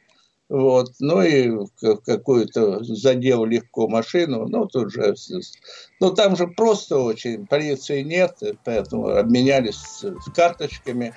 вот, 0.48 0.90
ну 1.00 1.22
и 1.22 1.50
какую-то 2.04 2.84
задел 2.84 3.46
легко 3.46 3.88
машину, 3.88 4.46
ну 4.48 4.66
тут 4.66 4.92
же, 4.92 5.14
ну 5.98 6.10
там 6.10 6.36
же 6.36 6.46
просто 6.46 6.98
очень, 6.98 7.46
полиции 7.46 8.02
нет, 8.02 8.38
поэтому 8.64 9.08
обменялись 9.08 10.04
карточками. 10.34 11.14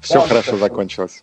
Все 0.00 0.14
там 0.14 0.28
хорошо 0.28 0.52
это... 0.52 0.60
закончилось. 0.60 1.22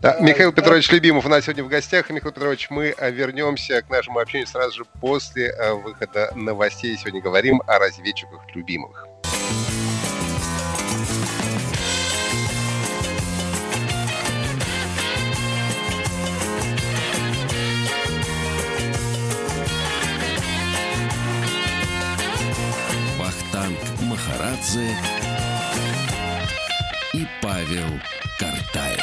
Да, 0.00 0.18
Михаил 0.20 0.52
Петрович 0.52 0.90
Любимов 0.90 1.24
у 1.24 1.28
нас 1.28 1.44
сегодня 1.44 1.64
в 1.64 1.68
гостях. 1.68 2.10
Михаил 2.10 2.32
Петрович, 2.32 2.68
мы 2.68 2.94
э, 2.96 3.10
вернемся 3.10 3.82
к 3.82 3.90
нашему 3.90 4.18
общению 4.18 4.46
сразу 4.46 4.78
же 4.78 4.84
после 5.00 5.48
э, 5.48 5.72
выхода 5.74 6.32
новостей. 6.34 6.96
Сегодня 6.96 7.20
говорим 7.20 7.62
о 7.66 7.78
разведчиках 7.78 8.40
Любимовых. 8.54 9.06
Махарадзе 24.68 24.96
и 27.14 27.26
Павел 27.42 28.00
Картаев. 28.38 29.00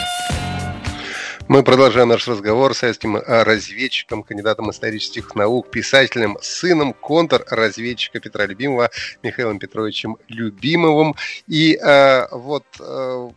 Мы 1.47 1.63
продолжаем 1.63 2.09
наш 2.09 2.27
разговор 2.27 2.73
с 2.73 2.79
советским 2.79 3.17
разведчиком, 3.17 4.23
кандидатом 4.23 4.69
исторических 4.71 5.35
наук, 5.35 5.69
писателем, 5.71 6.37
сыном 6.41 6.93
контрразведчика 6.93 8.19
Петра 8.19 8.45
Любимова 8.45 8.89
Михаилом 9.23 9.59
Петровичем 9.59 10.17
Любимовым. 10.27 11.15
И 11.47 11.75
э, 11.75 12.27
вот 12.31 12.65
э, 12.79 13.29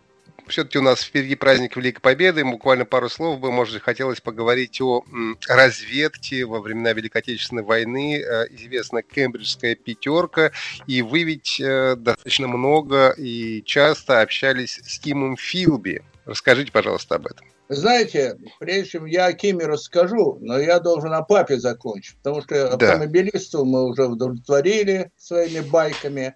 все-таки 0.48 0.78
у 0.78 0.82
нас 0.82 1.02
впереди 1.02 1.34
праздник 1.34 1.76
Великой 1.76 2.00
Победы. 2.00 2.44
Буквально 2.44 2.84
пару 2.84 3.08
слов 3.08 3.40
бы, 3.40 3.52
может, 3.52 3.82
хотелось 3.82 4.20
поговорить 4.20 4.80
о 4.80 5.04
разведке 5.48 6.44
во 6.44 6.60
времена 6.60 6.92
Великой 6.92 7.18
Отечественной 7.18 7.62
войны. 7.62 8.20
Э, 8.20 8.46
известна 8.50 9.02
Кембриджская 9.02 9.74
пятерка. 9.74 10.52
И 10.86 11.02
вы 11.02 11.22
ведь 11.22 11.60
э, 11.60 11.96
достаточно 11.96 12.48
много 12.48 13.10
и 13.10 13.62
часто 13.64 14.20
общались 14.20 14.80
с 14.84 14.98
Кимом 14.98 15.36
Филби. 15.36 16.02
Расскажите, 16.24 16.72
пожалуйста, 16.72 17.16
об 17.16 17.26
этом. 17.26 17.46
Знаете, 17.68 18.38
прежде 18.58 18.90
чем 18.90 19.04
я 19.04 19.26
о 19.26 19.32
Киме 19.34 19.66
расскажу, 19.66 20.38
но 20.40 20.58
я 20.58 20.80
должен 20.80 21.12
о 21.12 21.22
папе 21.22 21.58
закончить, 21.58 22.16
потому 22.16 22.40
что 22.40 22.76
да. 22.76 22.92
автомобилистов 22.92 23.66
мы 23.66 23.84
уже 23.84 24.06
удовлетворили 24.06 25.10
своими 25.18 25.60
байками 25.60 26.34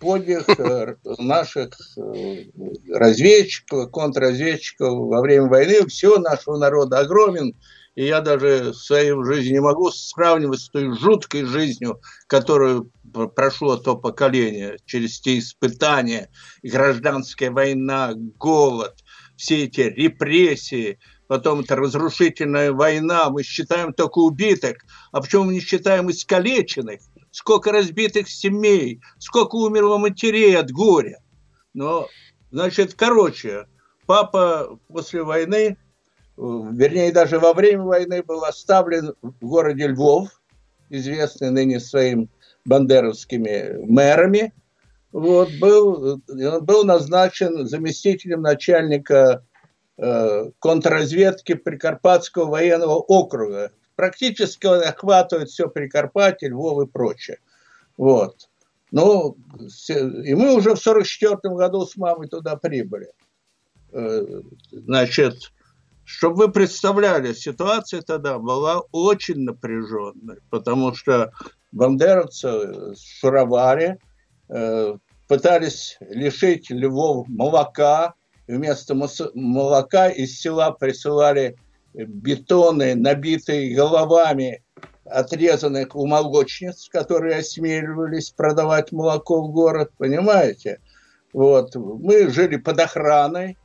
подвиг 0.00 0.48
э, 0.48 0.96
наших 1.18 1.70
э, 1.96 2.44
разведчиков, 2.92 3.90
контрразведчиков 3.90 4.90
во 5.08 5.20
время 5.20 5.46
войны, 5.46 5.86
всего 5.86 6.18
нашего 6.18 6.56
народа 6.56 6.98
огромен. 6.98 7.54
И 7.94 8.06
я 8.06 8.20
даже 8.20 8.70
в 8.70 8.76
своей 8.76 9.12
жизни 9.24 9.54
не 9.54 9.60
могу 9.60 9.90
сравнивать 9.90 10.60
с 10.60 10.70
той 10.70 10.96
жуткой 10.96 11.44
жизнью, 11.44 12.00
которую 12.28 12.90
прошло 13.34 13.76
то 13.76 13.96
поколение, 13.96 14.78
через 14.86 15.20
те 15.20 15.38
испытания, 15.38 16.30
гражданская 16.62 17.50
война, 17.50 18.12
голод, 18.14 18.94
все 19.36 19.64
эти 19.64 19.80
репрессии, 19.80 20.98
потом 21.26 21.60
это 21.60 21.76
разрушительная 21.76 22.72
война, 22.72 23.30
мы 23.30 23.42
считаем 23.42 23.92
только 23.92 24.18
убитых, 24.18 24.78
а 25.12 25.20
почему 25.20 25.44
мы 25.44 25.54
не 25.54 25.60
считаем 25.60 26.10
искалеченных? 26.10 27.00
Сколько 27.30 27.72
разбитых 27.72 28.28
семей, 28.28 29.00
сколько 29.18 29.56
умерло 29.56 29.98
матерей 29.98 30.56
от 30.56 30.70
горя. 30.70 31.22
Но, 31.74 32.08
значит, 32.50 32.94
короче, 32.94 33.66
папа 34.06 34.78
после 34.88 35.22
войны, 35.22 35.76
вернее, 36.36 37.12
даже 37.12 37.38
во 37.38 37.52
время 37.52 37.84
войны 37.84 38.22
был 38.22 38.44
оставлен 38.44 39.14
в 39.22 39.46
городе 39.46 39.88
Львов, 39.88 40.40
известный 40.88 41.50
ныне 41.50 41.78
своим 41.80 42.28
бандеровскими 42.64 43.84
мэрами, 43.86 44.52
вот, 45.12 45.50
был, 45.60 46.20
он 46.28 46.64
был 46.64 46.84
назначен 46.84 47.66
заместителем 47.66 48.42
начальника 48.42 49.44
э, 49.98 50.50
контрразведки 50.60 51.54
Прикарпатского 51.54 52.46
военного 52.46 52.94
округа 52.94 53.72
практически 54.00 54.64
он 54.64 54.82
охватывает 54.82 55.50
все 55.50 55.68
Прикарпатье, 55.68 56.48
Львов 56.48 56.88
и 56.88 56.90
прочее. 56.90 57.36
Вот. 57.98 58.48
Ну, 58.92 59.36
и 60.24 60.34
мы 60.34 60.54
уже 60.54 60.74
в 60.74 60.78
44 60.78 61.54
году 61.54 61.84
с 61.84 61.98
мамой 61.98 62.26
туда 62.26 62.56
прибыли. 62.56 63.10
Э, 63.92 64.40
значит, 64.72 65.52
чтобы 66.04 66.46
вы 66.46 66.50
представляли, 66.50 67.34
ситуация 67.34 68.00
тогда 68.00 68.38
была 68.38 68.80
очень 68.90 69.40
напряженной, 69.40 70.38
потому 70.48 70.94
что 70.94 71.30
бандеровцы 71.70 72.94
шуровали, 72.96 73.98
э, 74.48 74.96
пытались 75.28 75.98
лишить 76.00 76.70
Львов 76.70 77.28
молока, 77.28 78.14
вместо 78.48 78.94
молока 79.34 80.08
из 80.08 80.40
села 80.40 80.70
присылали 80.70 81.58
бетоны, 81.94 82.94
набитые 82.94 83.74
головами 83.74 84.62
отрезанных 85.04 85.96
у 85.96 86.06
молочниц, 86.06 86.88
которые 86.90 87.38
осмеливались 87.38 88.30
продавать 88.30 88.92
молоко 88.92 89.42
в 89.42 89.52
город, 89.52 89.90
понимаете? 89.98 90.80
Вот. 91.32 91.74
Мы 91.74 92.30
жили 92.30 92.56
под 92.56 92.80
охраной, 92.80 93.56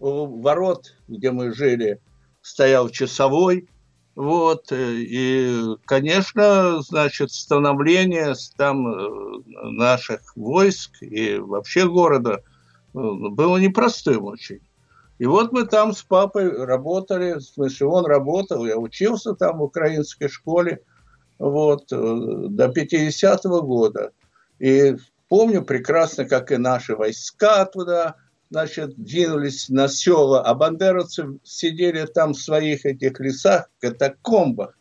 у 0.00 0.40
ворот, 0.40 0.94
где 1.08 1.30
мы 1.30 1.52
жили, 1.52 2.00
стоял 2.42 2.88
часовой, 2.88 3.68
вот, 4.18 4.72
и, 4.72 5.62
конечно, 5.84 6.82
значит, 6.82 7.30
становление 7.30 8.34
там 8.56 8.88
э, 8.88 9.42
наших 9.62 10.36
войск 10.36 10.90
и 11.02 11.38
вообще 11.38 11.88
города 11.88 12.40
э, 12.40 12.40
было 12.94 13.58
непростым 13.58 14.24
очень. 14.24 14.60
И 15.18 15.26
вот 15.26 15.52
мы 15.52 15.66
там 15.66 15.92
с 15.92 16.02
папой 16.02 16.48
работали, 16.50 17.34
в 17.34 17.42
смысле, 17.42 17.86
он 17.86 18.06
работал, 18.06 18.64
я 18.64 18.76
учился 18.76 19.34
там 19.34 19.58
в 19.58 19.62
украинской 19.62 20.28
школе, 20.28 20.82
вот, 21.38 21.92
э, 21.92 21.96
до 21.96 22.68
50-го 22.68 23.62
года. 23.62 24.12
И 24.60 24.96
помню 25.28 25.62
прекрасно, 25.62 26.24
как 26.24 26.52
и 26.52 26.56
наши 26.56 26.94
войска 26.94 27.64
туда, 27.64 28.16
значит, 28.50 28.94
двинулись 28.96 29.68
на 29.68 29.88
села, 29.88 30.42
а 30.42 30.54
бандеровцы 30.54 31.38
сидели 31.42 32.06
там 32.06 32.32
в 32.32 32.40
своих 32.40 32.86
этих 32.86 33.18
лесах, 33.20 33.68
катакомбах. 33.80 34.78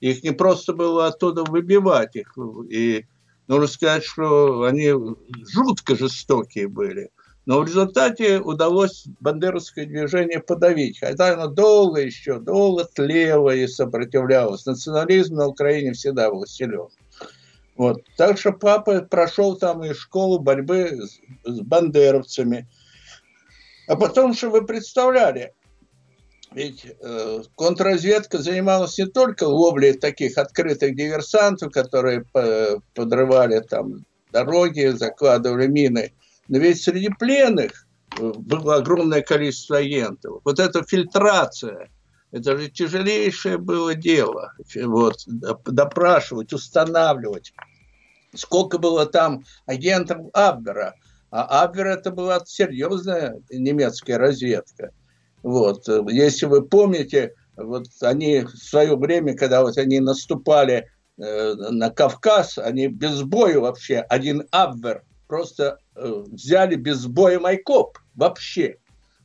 Их 0.00 0.22
не 0.22 0.32
просто 0.32 0.72
было 0.72 1.06
оттуда 1.06 1.44
выбивать. 1.44 2.16
Их, 2.16 2.36
и 2.70 3.06
нужно 3.48 3.66
сказать, 3.66 4.04
что 4.04 4.64
они 4.64 4.92
жутко 5.46 5.96
жестокие 5.96 6.68
были. 6.68 7.10
Но 7.46 7.60
в 7.60 7.66
результате 7.66 8.38
удалось 8.40 9.04
бандеровское 9.20 9.84
движение 9.84 10.40
подавить. 10.40 10.98
Хотя 10.98 11.34
оно 11.34 11.48
долго 11.48 12.00
еще, 12.00 12.38
долго 12.38 12.84
тлело 12.84 13.54
и 13.54 13.66
сопротивлялось. 13.66 14.64
Национализм 14.64 15.34
на 15.34 15.48
Украине 15.48 15.92
всегда 15.92 16.30
был 16.30 16.46
силен. 16.46 16.88
Вот. 17.76 18.02
Так 18.16 18.38
что 18.38 18.52
папа 18.52 19.02
прошел 19.02 19.56
там 19.56 19.84
и 19.84 19.92
школу 19.92 20.38
борьбы 20.38 21.00
с, 21.02 21.20
с 21.44 21.60
бандеровцами. 21.60 22.66
А 23.88 23.96
потом, 23.96 24.32
что 24.32 24.48
вы 24.48 24.64
представляли, 24.64 25.52
ведь 26.52 26.86
э, 26.86 27.42
контрразведка 27.56 28.38
занималась 28.38 28.96
не 28.96 29.06
только 29.06 29.44
ловлей 29.44 29.92
таких 29.92 30.38
открытых 30.38 30.94
диверсантов, 30.96 31.72
которые 31.72 32.24
подрывали 32.94 33.60
там 33.60 34.06
дороги, 34.32 34.86
закладывали 34.86 35.66
мины, 35.66 36.12
но 36.48 36.58
ведь 36.58 36.82
среди 36.82 37.08
пленных 37.08 37.86
э, 38.18 38.32
было 38.36 38.76
огромное 38.76 39.22
количество 39.22 39.78
агентов. 39.78 40.40
Вот 40.44 40.58
эта 40.58 40.82
фильтрация, 40.84 41.90
это 42.32 42.58
же 42.58 42.68
тяжелейшее 42.68 43.58
было 43.58 43.94
дело. 43.94 44.52
Вот, 44.74 45.16
допрашивать, 45.26 46.52
устанавливать. 46.52 47.52
Сколько 48.34 48.78
было 48.78 49.06
там 49.06 49.44
агентов 49.66 50.18
Абвера. 50.32 50.94
А 51.30 51.62
Абвер 51.62 51.86
это 51.86 52.10
была 52.10 52.40
серьезная 52.44 53.40
немецкая 53.50 54.18
разведка. 54.18 54.90
Вот. 55.42 55.86
Если 56.08 56.46
вы 56.46 56.62
помните, 56.66 57.34
вот 57.56 57.86
они 58.00 58.40
в 58.40 58.56
свое 58.56 58.96
время, 58.96 59.36
когда 59.36 59.62
вот 59.62 59.76
они 59.78 60.00
наступали 60.00 60.88
э, 61.18 61.54
на 61.54 61.90
Кавказ, 61.90 62.58
они 62.58 62.88
без 62.88 63.22
боя 63.22 63.60
вообще, 63.60 63.98
один 63.98 64.46
Абвер 64.50 65.04
просто 65.28 65.64
э, 65.64 65.83
взяли 65.94 66.76
без 66.76 67.06
боя 67.06 67.38
Майкоп 67.38 67.98
вообще. 68.14 68.78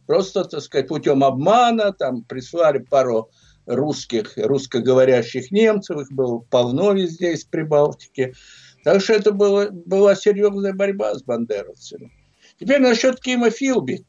Просто, 0.07 0.43
так 0.43 0.61
сказать, 0.61 0.87
путем 0.87 1.23
обмана, 1.23 1.93
там 1.93 2.23
прислали 2.23 2.79
пару 2.79 3.29
русских, 3.67 4.33
русскоговорящих 4.37 5.51
немцев, 5.51 6.01
их 6.01 6.11
было 6.11 6.39
полно 6.39 6.93
везде 6.93 7.33
из 7.33 7.43
Прибалтики. 7.43 8.33
Так 8.83 9.01
что 9.01 9.13
это 9.13 9.31
было, 9.31 9.69
была 9.69 10.15
серьезная 10.15 10.73
борьба 10.73 11.13
с 11.13 11.21
бандеровцами. 11.21 12.11
Теперь 12.59 12.79
насчет 12.81 13.19
Кима 13.19 13.51
Филби 13.51 14.05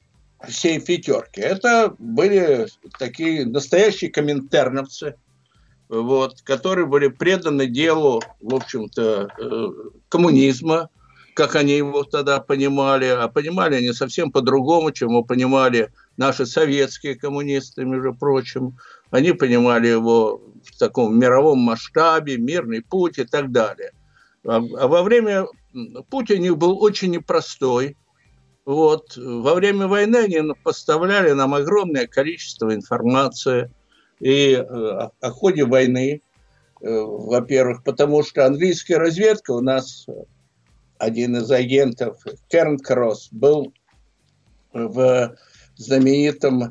всей 0.49 0.81
пятерки. 0.81 1.41
Это 1.41 1.95
были 1.99 2.67
такие 2.99 3.45
настоящие 3.45 4.11
коминтерновцы, 4.11 5.17
вот, 5.89 6.41
которые 6.43 6.87
были 6.87 7.09
преданы 7.09 7.67
делу, 7.67 8.23
в 8.41 8.55
общем-то, 8.55 9.29
э, 9.39 9.69
коммунизма, 10.09 10.89
как 11.41 11.57
они 11.57 11.73
его 11.73 12.05
тогда 12.05 12.39
понимали, 12.39 13.07
а 13.07 13.27
понимали 13.27 13.77
они 13.77 13.95
совсем 13.95 14.31
по-другому, 14.31 14.91
чем 14.91 15.09
его 15.09 15.25
понимали 15.25 15.91
наши 16.19 16.45
советские 16.45 17.15
коммунисты, 17.15 17.87
между 17.87 18.15
прочим. 18.15 18.77
Они 19.11 19.33
понимали 19.33 19.89
его 19.89 20.43
в 20.63 20.79
таком 20.79 21.19
мировом 21.19 21.61
масштабе, 21.61 22.37
мирный 22.37 22.83
путь 22.83 23.19
и 23.19 23.25
так 23.25 23.53
далее. 23.53 23.93
А, 24.45 24.57
а 24.57 24.87
во 24.87 25.03
время 25.03 25.47
путь 26.11 26.31
у 26.31 26.37
них 26.37 26.59
был 26.59 26.83
очень 26.83 27.13
непростой. 27.13 27.97
Вот. 28.67 29.17
Во 29.17 29.55
время 29.55 29.87
войны 29.87 30.17
они 30.17 30.43
поставляли 30.63 31.31
нам 31.33 31.55
огромное 31.55 32.07
количество 32.07 32.75
информации 32.75 33.73
и 34.21 34.53
э, 34.53 34.63
о 34.63 35.31
ходе 35.31 35.65
войны, 35.65 36.21
э, 36.83 36.87
во-первых, 36.87 37.83
потому 37.83 38.23
что 38.25 38.45
английская 38.45 38.99
разведка 38.99 39.53
у 39.53 39.63
нас 39.63 40.07
один 41.01 41.37
из 41.37 41.51
агентов, 41.51 42.19
Керн 42.49 42.79
Кросс, 42.79 43.29
был 43.33 43.73
в 44.73 45.35
знаменитом 45.77 46.63
э, 46.63 46.71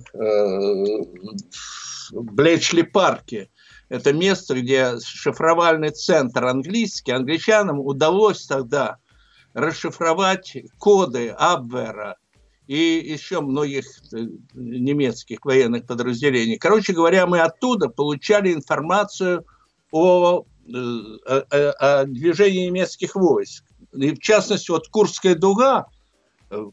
Блечли 2.12 2.84
парке. 2.84 3.50
Это 3.90 4.14
место, 4.14 4.54
где 4.54 5.00
шифровальный 5.04 5.90
центр 5.90 6.46
английский. 6.46 7.12
Англичанам 7.12 7.80
удалось 7.80 8.46
тогда 8.46 8.98
расшифровать 9.54 10.56
коды 10.78 11.30
Абвера 11.30 12.18
и 12.68 12.78
еще 12.78 13.42
многих 13.42 13.86
э, 14.14 14.28
немецких 14.54 15.44
военных 15.44 15.88
подразделений. 15.88 16.58
Короче 16.58 16.94
говоря, 16.94 17.26
мы 17.26 17.40
оттуда 17.40 17.90
получали 17.90 18.54
информацию 18.54 19.44
о, 19.92 20.46
э, 20.68 20.72
о, 20.72 22.02
о 22.02 22.06
движении 22.06 22.68
немецких 22.68 23.16
войск 23.16 23.66
и 23.94 24.14
в 24.14 24.20
частности, 24.20 24.72
вот 24.72 24.88
Курская 24.90 25.36
дуга 25.36 25.88
э, 26.50 26.66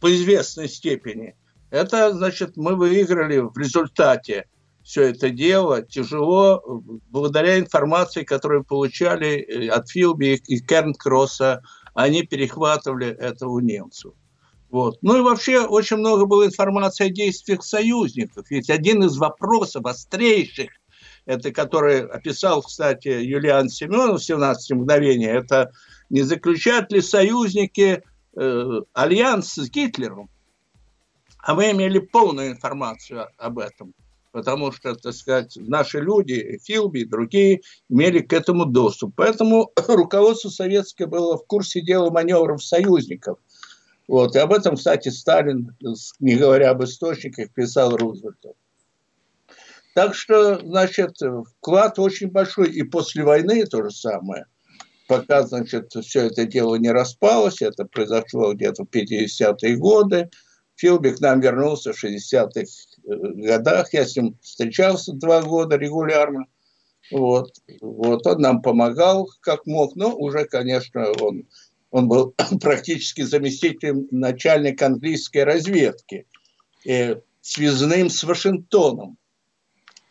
по 0.00 0.14
известной 0.14 0.68
степени, 0.68 1.36
это, 1.70 2.12
значит, 2.12 2.56
мы 2.56 2.76
выиграли 2.76 3.38
в 3.38 3.56
результате 3.58 4.46
все 4.84 5.04
это 5.04 5.30
дело 5.30 5.82
тяжело, 5.82 6.62
благодаря 7.10 7.58
информации, 7.58 8.22
которую 8.22 8.64
получали 8.64 9.38
э, 9.38 9.68
от 9.68 9.88
Филби 9.88 10.40
и 10.46 10.60
Кернкросса, 10.60 11.62
они 11.94 12.22
перехватывали 12.22 13.08
это 13.08 13.48
у 13.48 13.60
немцев. 13.60 14.12
Вот. 14.68 14.98
Ну 15.02 15.16
и 15.16 15.20
вообще 15.20 15.60
очень 15.60 15.96
много 15.98 16.26
было 16.26 16.44
информации 16.44 17.06
о 17.06 17.10
действиях 17.10 17.64
союзников. 17.64 18.50
Ведь 18.50 18.68
один 18.68 19.04
из 19.04 19.16
вопросов 19.16 19.86
острейших, 19.86 20.70
это 21.26 21.52
который 21.52 22.06
описал, 22.06 22.60
кстати, 22.60 23.08
Юлиан 23.08 23.68
Семенов 23.68 24.20
в 24.20 24.24
17 24.24 24.76
мгновениях, 24.76 25.44
это 25.44 25.72
не 26.10 26.22
заключают 26.22 26.92
ли 26.92 27.00
союзники 27.00 28.02
э, 28.36 28.80
альянс 28.92 29.54
с 29.54 29.70
Гитлером. 29.70 30.28
А 31.38 31.54
мы 31.54 31.70
имели 31.72 31.98
полную 31.98 32.52
информацию 32.52 33.28
об 33.36 33.58
этом, 33.58 33.94
потому 34.32 34.72
что, 34.72 34.94
так 34.94 35.12
сказать, 35.12 35.56
наши 35.56 36.00
люди, 36.00 36.58
Филби 36.64 37.00
и 37.00 37.04
другие, 37.04 37.60
имели 37.88 38.20
к 38.20 38.32
этому 38.32 38.64
доступ. 38.64 39.12
Поэтому 39.16 39.70
руководство 39.88 40.48
советское 40.48 41.06
было 41.06 41.36
в 41.36 41.46
курсе 41.46 41.82
дела 41.82 42.10
маневров 42.10 42.64
союзников. 42.64 43.38
Вот. 44.08 44.36
И 44.36 44.38
об 44.38 44.52
этом, 44.52 44.76
кстати, 44.76 45.08
Сталин, 45.08 45.74
не 46.20 46.36
говоря 46.36 46.70
об 46.70 46.84
источниках, 46.84 47.50
писал 47.50 47.96
Рузвельту. 47.96 48.54
Так 49.94 50.14
что, 50.14 50.58
значит, 50.58 51.18
вклад 51.58 51.98
очень 51.98 52.30
большой. 52.30 52.70
И 52.70 52.82
после 52.82 53.22
войны 53.22 53.64
то 53.64 53.82
же 53.82 53.90
самое 53.90 54.46
пока, 55.06 55.42
значит, 55.42 55.92
все 56.02 56.26
это 56.26 56.44
дело 56.46 56.76
не 56.76 56.90
распалось, 56.90 57.62
это 57.62 57.84
произошло 57.84 58.54
где-то 58.54 58.84
в 58.84 58.88
50-е 58.88 59.76
годы, 59.76 60.30
Филби 60.76 61.10
к 61.10 61.20
нам 61.20 61.40
вернулся 61.40 61.92
в 61.92 62.02
60-х 62.02 62.60
э, 62.60 62.66
годах, 63.06 63.92
я 63.92 64.04
с 64.04 64.16
ним 64.16 64.36
встречался 64.42 65.12
два 65.12 65.42
года 65.42 65.76
регулярно, 65.76 66.46
вот, 67.10 67.52
вот, 67.80 68.26
он 68.26 68.40
нам 68.40 68.62
помогал 68.62 69.30
как 69.40 69.66
мог, 69.66 69.94
но 69.94 70.14
уже, 70.16 70.46
конечно, 70.46 71.06
он, 71.20 71.46
он 71.90 72.08
был 72.08 72.34
практически 72.60 73.22
заместителем 73.22 74.08
начальника 74.10 74.86
английской 74.86 75.44
разведки, 75.44 76.26
и 76.84 77.16
связным 77.40 78.10
с 78.10 78.24
Вашингтоном, 78.24 79.16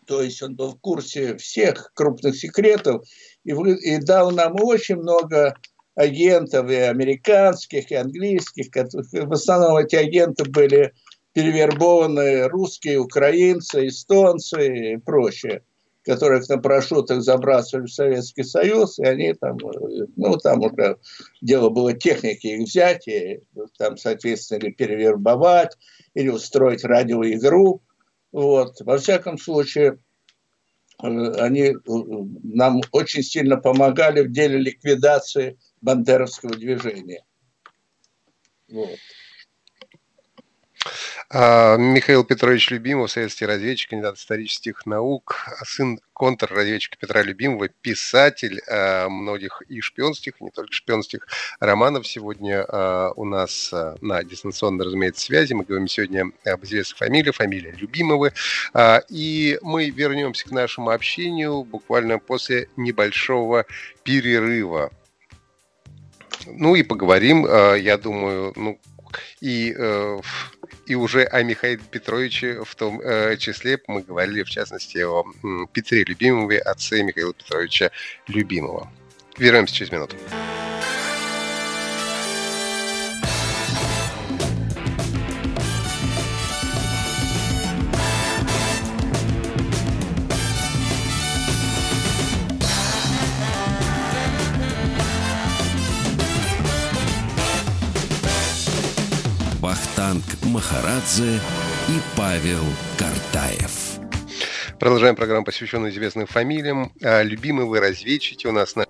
то 0.06 0.21
есть 0.21 0.41
он 0.41 0.56
был 0.56 0.71
в 0.71 0.79
курсе 0.79 1.38
всех 1.38 1.91
крупных 1.93 2.36
секретов 2.36 3.06
и, 3.43 3.97
дал 3.97 4.32
нам 4.32 4.56
очень 4.60 4.97
много 4.97 5.56
агентов 5.95 6.69
и 6.69 6.75
американских, 6.75 7.91
и 7.91 7.95
английских. 7.95 8.67
В 8.73 9.34
основном 9.34 9.77
эти 9.77 9.95
агенты 9.95 10.45
были 10.45 10.93
перевербованы 11.34 12.47
русские, 12.47 12.99
украинцы, 12.99 13.88
эстонцы 13.88 14.93
и 14.93 14.97
прочее, 14.97 15.63
которых 16.03 16.47
на 16.49 16.58
парашютах 16.58 17.21
забрасывали 17.21 17.86
в 17.86 17.93
Советский 17.93 18.43
Союз, 18.43 18.99
и 18.99 19.06
они 19.06 19.34
там, 19.34 19.58
ну, 20.15 20.38
там 20.38 20.62
уже 20.62 20.97
дело 21.41 21.69
было 21.69 21.93
техники 21.93 22.47
их 22.47 22.67
взять, 22.67 23.08
и 23.08 23.41
там, 23.77 23.97
соответственно, 23.97 24.60
или 24.60 24.71
перевербовать, 24.71 25.77
или 26.13 26.29
устроить 26.29 26.84
радиоигру. 26.84 27.82
Вот. 28.32 28.82
Во 28.82 28.97
всяком 28.97 29.38
случае, 29.38 29.97
они 31.04 31.62
э, 31.62 31.76
нам 31.86 32.82
очень 32.92 33.24
сильно 33.24 33.58
помогали 33.58 34.22
в 34.22 34.32
деле 34.32 34.58
ликвидации 34.58 35.60
бандеровского 35.82 36.54
движения. 36.54 37.26
Вот. 38.70 38.98
А, 41.36 41.78
Михаил 41.78 42.24
Петрович 42.24 42.69
Любимов, 42.69 43.10
советский 43.10 43.48
разведчик, 43.48 43.89
кандидат 43.89 44.17
исторических 44.17 44.86
наук, 44.86 45.48
сын 45.65 46.00
контрразведчика 46.13 46.96
Петра 47.00 47.24
Любимова, 47.24 47.69
писатель 47.69 48.62
а, 48.69 49.10
многих 49.10 49.63
и 49.67 49.82
шпионских, 49.82 50.39
не 50.41 50.52
только 50.52 50.72
шпионских 50.72 51.26
романов. 51.60 52.06
Сегодня 52.06 52.63
а, 52.67 53.13
у 53.15 53.26
нас 53.26 53.74
на 54.02 54.24
дистанционной, 54.24 54.86
разумеется, 54.86 55.26
связи. 55.26 55.54
Мы 55.54 55.63
говорим 55.63 55.88
сегодня 55.88 56.26
об 56.46 56.65
известных 56.65 57.00
фамилиях, 57.00 57.34
фамилия 57.34 57.72
Любимовы. 57.72 58.32
И 59.10 59.58
мы 59.63 59.89
вернемся 59.89 60.48
к 60.48 60.52
нашему 60.52 60.91
общению 60.91 61.63
буквально 61.63 62.19
после 62.19 62.69
небольшого 62.78 63.65
перерыва. 64.04 64.91
Ну 66.46 66.76
и 66.76 66.84
поговорим, 66.84 67.48
я 67.76 67.98
думаю, 67.98 68.54
ну, 68.56 68.80
и 69.41 69.73
э, 69.78 70.21
и 70.86 70.95
уже 70.95 71.23
о 71.23 71.43
Михаиле 71.43 71.82
Петровиче 71.91 72.63
в 72.63 72.76
том 72.76 72.99
э, 73.02 73.38
числе 73.38 73.80
мы 73.88 74.02
говорили, 74.02 74.43
в 74.43 74.49
частности, 74.49 74.97
о 74.99 75.23
Петре 75.71 76.04
Любимове, 76.04 76.60
отце 76.60 77.04
Михаила 77.04 77.34
Петровича 77.34 77.91
Любимого. 78.28 78.91
Вернемся 79.38 79.76
через 79.76 79.91
минуту. 79.91 80.15
Вахтанг 100.13 100.43
Махарадзе 100.43 101.39
и 101.89 101.99
Павел 102.15 102.63
Картаев. 102.97 103.99
Продолжаем 104.80 105.15
программу, 105.15 105.43
посвященную 105.43 105.91
известным 105.91 106.28
фамилиям. 106.28 106.91
А, 107.02 107.23
любимый 107.23 107.65
вы 107.65 107.80
разведчики 107.80 108.45
у 108.45 108.52
нас 108.52 108.76
на, 108.76 108.86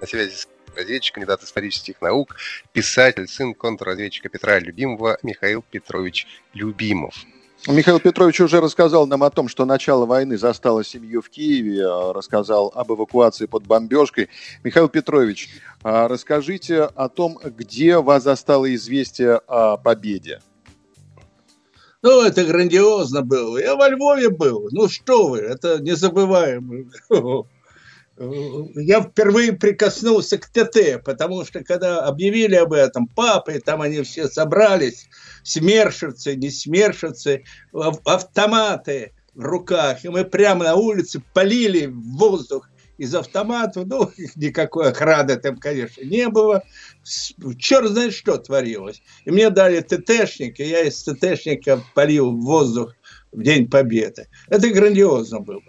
на 0.00 0.06
связи 0.06 0.34
с 0.34 0.48
разведчик, 0.74 1.14
кандидат 1.14 1.42
исторических 1.42 2.00
наук, 2.00 2.36
писатель, 2.72 3.28
сын 3.28 3.52
контрразведчика 3.52 4.30
Петра 4.30 4.58
Любимого 4.60 5.18
Михаил 5.22 5.62
Петрович 5.62 6.26
Любимов. 6.54 7.16
Михаил 7.66 8.00
Петрович 8.00 8.40
уже 8.40 8.60
рассказал 8.60 9.06
нам 9.06 9.22
о 9.24 9.30
том, 9.30 9.48
что 9.48 9.66
начало 9.66 10.06
войны 10.06 10.38
застало 10.38 10.84
семью 10.84 11.20
в 11.20 11.28
Киеве, 11.28 11.86
а, 11.86 12.12
рассказал 12.14 12.72
об 12.74 12.92
эвакуации 12.92 13.44
под 13.44 13.66
бомбежкой. 13.66 14.30
Михаил 14.64 14.88
Петрович, 14.88 15.50
а, 15.82 16.08
расскажите 16.08 16.84
о 16.84 17.10
том, 17.10 17.38
где 17.44 17.98
вас 17.98 18.22
застало 18.22 18.74
известие 18.74 19.34
о 19.46 19.76
победе. 19.76 20.40
Ну, 22.02 22.22
это 22.22 22.44
грандиозно 22.44 23.22
было. 23.22 23.58
Я 23.58 23.76
во 23.76 23.88
Львове 23.88 24.28
был. 24.28 24.68
Ну, 24.72 24.88
что 24.88 25.28
вы, 25.28 25.38
это 25.38 25.78
незабываемо. 25.78 26.86
я 28.74 29.00
впервые 29.00 29.52
прикоснулся 29.52 30.38
к 30.38 30.46
ТТ, 30.46 31.02
потому 31.04 31.44
что 31.44 31.62
когда 31.62 32.04
объявили 32.04 32.56
об 32.56 32.72
этом 32.72 33.06
папы, 33.06 33.60
там 33.64 33.82
они 33.82 34.02
все 34.02 34.28
собрались, 34.28 35.08
смершицы, 35.44 36.34
не 36.34 36.50
смершицы, 36.50 37.44
автоматы 37.72 39.12
в 39.34 39.42
руках, 39.42 40.04
и 40.04 40.08
мы 40.08 40.24
прямо 40.24 40.64
на 40.64 40.74
улице 40.74 41.22
полили 41.32 41.86
в 41.86 42.16
воздух 42.16 42.68
из 42.98 43.14
автомата, 43.14 43.84
ну, 43.84 44.10
никакой 44.36 44.90
охраны 44.90 45.36
там, 45.36 45.56
конечно, 45.56 46.02
не 46.02 46.28
было. 46.28 46.62
Черт 47.58 47.90
знает, 47.90 48.14
что 48.14 48.38
творилось. 48.38 49.02
И 49.24 49.30
мне 49.30 49.50
дали 49.50 49.80
ТТшник, 49.80 50.60
и 50.60 50.64
я 50.64 50.82
из 50.82 51.02
ТТшника 51.02 51.82
полил 51.94 52.32
в 52.32 52.40
воздух 52.40 52.94
в 53.32 53.42
День 53.42 53.68
Победы. 53.68 54.28
Это 54.48 54.70
грандиозно 54.70 55.40
было 55.40 55.62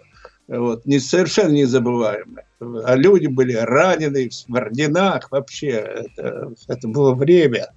вот, 0.48 0.84
не, 0.84 0.98
совершенно 0.98 1.52
незабываемое. 1.52 2.46
А 2.60 2.96
люди 2.96 3.26
были 3.26 3.54
ранены 3.54 4.30
в 4.48 4.54
орденах 4.54 5.30
вообще. 5.30 5.70
Это, 5.70 6.52
это 6.68 6.88
было 6.88 7.14
время. 7.14 7.72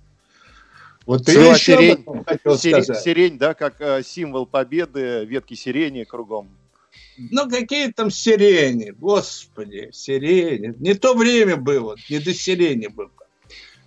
Вот 1.06 1.26
Цела 1.26 1.54
еще 1.54 1.78
сирень, 1.78 2.06
сирень, 2.58 2.96
сирень, 2.96 3.38
да, 3.38 3.54
как 3.54 3.80
э, 3.80 4.04
символ 4.04 4.46
победы, 4.46 5.24
ветки 5.24 5.54
сирени 5.54 6.04
кругом. 6.04 6.50
Ну, 7.18 7.50
какие 7.50 7.92
там 7.92 8.12
сирени, 8.12 8.92
господи, 8.92 9.90
сирени. 9.92 10.76
Не 10.80 10.94
то 10.94 11.16
время 11.16 11.58
было, 11.58 11.96
не 12.10 12.20
до 12.20 12.34
сирени 12.34 12.88
было. 12.88 13.12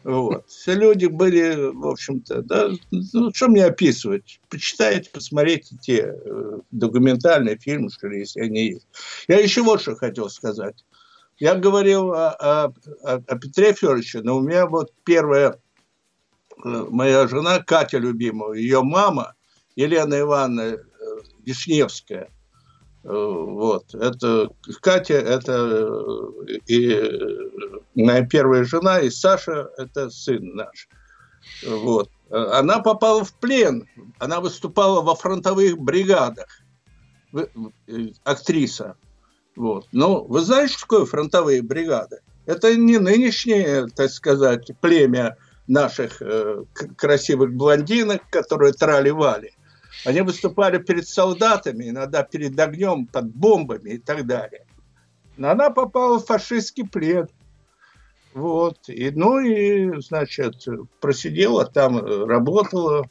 Вот. 0.02 0.48
Все 0.48 0.74
люди 0.74 1.06
были, 1.06 1.70
в 1.72 1.86
общем-то, 1.86 2.42
да, 2.42 2.70
ну, 2.90 3.32
что 3.34 3.48
мне 3.48 3.66
описывать? 3.66 4.40
Почитайте, 4.48 5.10
посмотрите 5.10 5.76
те 5.80 6.14
э, 6.14 6.58
документальные 6.70 7.58
фильмы, 7.58 7.90
что 7.90 8.08
ли, 8.08 8.20
если 8.20 8.40
они 8.40 8.66
есть. 8.70 8.86
Я 9.28 9.38
еще 9.38 9.62
вот 9.62 9.82
что 9.82 9.94
хотел 9.94 10.30
сказать. 10.30 10.84
Я 11.38 11.54
говорил 11.54 12.12
о, 12.12 12.30
о, 12.30 12.72
о 13.02 13.38
Петре 13.38 13.74
Федоровиче, 13.74 14.22
но 14.22 14.38
у 14.38 14.40
меня 14.40 14.66
вот 14.66 14.92
первая 15.04 15.60
э, 16.64 16.86
моя 16.90 17.28
жена 17.28 17.58
Катя 17.60 17.98
любимая, 17.98 18.54
ее 18.54 18.82
мама 18.82 19.34
Елена 19.76 20.18
Ивановна 20.18 20.62
э, 20.62 20.78
Вишневская– 21.44 22.30
вот. 23.02 23.94
Это 23.94 24.50
Катя, 24.80 25.14
это 25.14 25.88
э, 26.48 26.52
и 26.66 27.00
моя 27.94 28.26
первая 28.26 28.64
жена, 28.64 29.00
и 29.00 29.10
Саша, 29.10 29.70
это 29.78 30.10
сын 30.10 30.54
наш. 30.54 30.88
Вот. 31.66 32.10
Она 32.30 32.80
попала 32.80 33.24
в 33.24 33.32
плен. 33.34 33.88
Она 34.18 34.40
выступала 34.40 35.00
во 35.00 35.14
фронтовых 35.14 35.78
бригадах. 35.78 36.46
Э, 37.32 37.46
актриса. 38.24 38.96
Вот. 39.56 39.86
Но 39.92 40.24
вы 40.24 40.40
знаете, 40.40 40.74
что 40.74 40.82
такое 40.82 41.04
фронтовые 41.06 41.62
бригады? 41.62 42.20
Это 42.46 42.74
не 42.74 42.98
нынешнее, 42.98 43.86
так 43.94 44.10
сказать, 44.10 44.70
племя 44.80 45.36
наших 45.66 46.20
э, 46.20 46.64
красивых 46.96 47.54
блондинок, 47.54 48.28
которые 48.30 48.72
трали-вали. 48.72 49.52
Они 50.04 50.20
выступали 50.20 50.78
перед 50.78 51.06
солдатами, 51.06 51.90
иногда 51.90 52.22
перед 52.22 52.58
огнем, 52.58 53.06
под 53.06 53.34
бомбами 53.34 53.90
и 53.90 53.98
так 53.98 54.26
далее. 54.26 54.66
Но 55.36 55.50
она 55.50 55.70
попала 55.70 56.18
в 56.18 56.26
фашистский 56.26 56.86
плен. 56.86 57.28
Вот. 58.34 58.88
И, 58.88 59.10
ну 59.10 59.40
и, 59.40 60.00
значит, 60.00 60.66
просидела 61.00 61.66
там, 61.66 61.98
работала, 62.26 63.08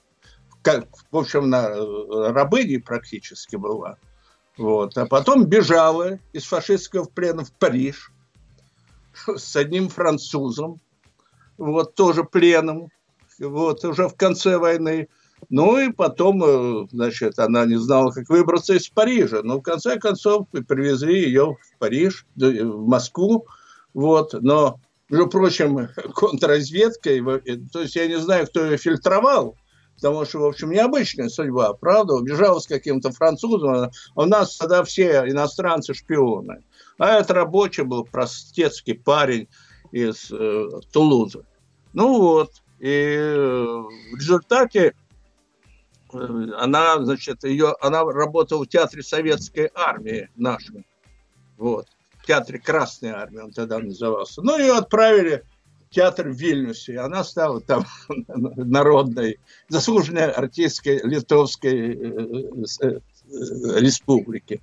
как, 0.61 0.87
в 1.11 1.17
общем, 1.17 1.49
на 1.49 1.69
рабыне 2.31 2.79
практически 2.79 3.55
была. 3.55 3.97
Вот. 4.57 4.97
А 4.97 5.05
потом 5.05 5.45
бежала 5.45 6.19
из 6.33 6.45
фашистского 6.45 7.05
плена 7.05 7.43
в 7.43 7.51
Париж 7.51 8.11
с 9.27 9.55
одним 9.55 9.89
французом, 9.89 10.79
вот, 11.57 11.95
тоже 11.95 12.23
пленом, 12.23 12.89
вот, 13.39 13.83
уже 13.83 14.07
в 14.07 14.15
конце 14.15 14.57
войны. 14.57 15.09
Ну 15.49 15.79
и 15.79 15.91
потом, 15.91 16.43
э, 16.43 16.87
значит, 16.91 17.39
она 17.39 17.65
не 17.65 17.77
знала, 17.77 18.11
как 18.11 18.29
выбраться 18.29 18.73
из 18.73 18.89
Парижа. 18.89 19.41
Но 19.43 19.59
в 19.59 19.61
конце 19.61 19.97
концов 19.97 20.47
привезли 20.49 21.21
ее 21.23 21.57
в 21.61 21.77
Париж, 21.79 22.25
в 22.35 22.87
Москву. 22.87 23.47
Вот. 23.93 24.33
Но, 24.33 24.79
между 25.09 25.27
прочим, 25.27 25.87
контрразведка, 26.15 27.09
то 27.71 27.81
есть 27.81 27.95
я 27.95 28.07
не 28.07 28.19
знаю, 28.19 28.47
кто 28.47 28.65
ее 28.65 28.77
фильтровал, 28.77 29.55
потому 29.95 30.25
что, 30.25 30.39
в 30.39 30.45
общем, 30.45 30.71
необычная 30.71 31.29
судьба, 31.29 31.73
правда? 31.73 32.13
Убежала 32.13 32.59
с 32.59 32.67
каким-то 32.67 33.11
французом, 33.11 33.89
у 34.15 34.25
нас 34.25 34.57
тогда 34.57 34.83
все 34.83 35.23
иностранцы 35.27 35.93
шпионы. 35.93 36.63
А 36.97 37.19
это 37.19 37.33
рабочий 37.33 37.83
был, 37.83 38.03
простецкий 38.03 38.93
парень 38.93 39.47
из 39.91 40.31
э, 40.31 40.69
Тулузы. 40.91 41.43
Ну 41.93 42.19
вот, 42.19 42.51
и 42.79 42.87
э, 42.87 43.65
в 43.65 44.15
результате 44.15 44.93
она, 46.13 47.03
значит, 47.03 47.43
ее, 47.43 47.75
она 47.81 48.03
работала 48.03 48.63
в 48.63 48.67
театре 48.67 49.03
советской 49.03 49.71
армии 49.73 50.29
нашей, 50.35 50.85
вот, 51.57 51.87
в 52.19 52.25
театре 52.25 52.59
Красной 52.59 53.11
армии 53.11 53.39
он 53.39 53.51
тогда 53.51 53.79
назывался. 53.79 54.41
Ну, 54.41 54.57
ее 54.57 54.77
отправили 54.77 55.43
в 55.89 55.93
театр 55.93 56.29
в 56.29 56.35
Вильнюсе, 56.35 56.93
и 56.93 56.97
она 56.97 57.23
стала 57.23 57.61
там 57.61 57.85
народной, 58.27 59.39
заслуженной 59.67 60.31
артисткой 60.31 61.01
Литовской 61.03 61.95
э, 61.95 62.59
э, 62.81 62.87
э, 62.87 62.99
республики. 63.79 64.61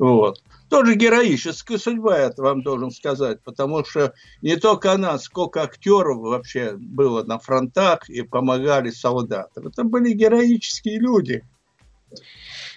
Вот 0.00 0.40
тоже 0.70 0.94
героическая 0.94 1.76
судьба, 1.76 2.18
я 2.18 2.32
вам 2.36 2.62
должен 2.62 2.90
сказать, 2.90 3.42
потому 3.42 3.84
что 3.84 4.14
не 4.40 4.56
только 4.56 4.92
она, 4.92 5.18
сколько 5.18 5.62
актеров 5.62 6.18
вообще 6.18 6.74
было 6.76 7.24
на 7.24 7.38
фронтах 7.38 8.08
и 8.08 8.22
помогали 8.22 8.90
солдатам. 8.90 9.66
Это 9.66 9.84
были 9.84 10.12
героические 10.12 11.00
люди. 11.00 11.44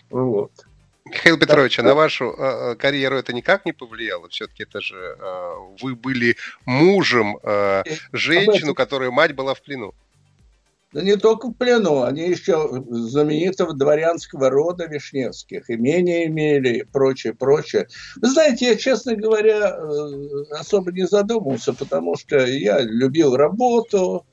Вот. 0.09 0.51
Михаил 1.05 1.37
Петрович, 1.37 1.79
а 1.79 1.83
на 1.83 1.93
вашу 1.93 2.31
э, 2.31 2.75
карьеру 2.75 3.17
это 3.17 3.33
никак 3.33 3.65
не 3.65 3.73
повлияло? 3.73 4.27
Все-таки 4.29 4.63
это 4.63 4.81
же 4.81 4.95
э, 5.19 5.53
вы 5.81 5.95
были 5.95 6.37
мужем 6.65 7.37
э, 7.43 7.83
женщину, 8.11 8.73
которая 8.73 9.11
мать 9.11 9.35
была 9.35 9.53
в 9.53 9.61
плену. 9.61 9.93
Да 10.93 11.01
не 11.01 11.15
только 11.17 11.47
в 11.47 11.53
плену, 11.53 12.03
они 12.03 12.29
еще 12.29 12.83
знаменитого 12.87 13.73
дворянского 13.73 14.51
рода 14.51 14.85
Вишневских, 14.85 15.69
имения 15.69 16.27
имели 16.27 16.77
и 16.77 16.83
прочее, 16.83 17.33
прочее. 17.33 17.87
Вы 18.17 18.29
знаете, 18.29 18.67
я, 18.67 18.75
честно 18.75 19.15
говоря, 19.15 19.75
э, 19.75 20.43
особо 20.51 20.91
не 20.91 21.07
задумывался, 21.07 21.73
потому 21.73 22.15
что 22.15 22.45
я 22.45 22.79
любил 22.81 23.35
работу, 23.35 24.25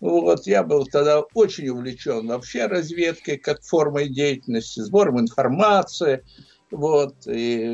вот, 0.00 0.46
я 0.46 0.64
был 0.64 0.86
тогда 0.86 1.20
очень 1.34 1.68
увлечен 1.68 2.26
вообще 2.26 2.66
разведкой 2.66 3.36
как 3.36 3.62
формой 3.62 4.08
деятельности, 4.08 4.80
сбором 4.80 5.20
информации– 5.20 6.22
вот. 6.70 7.26
И 7.26 7.64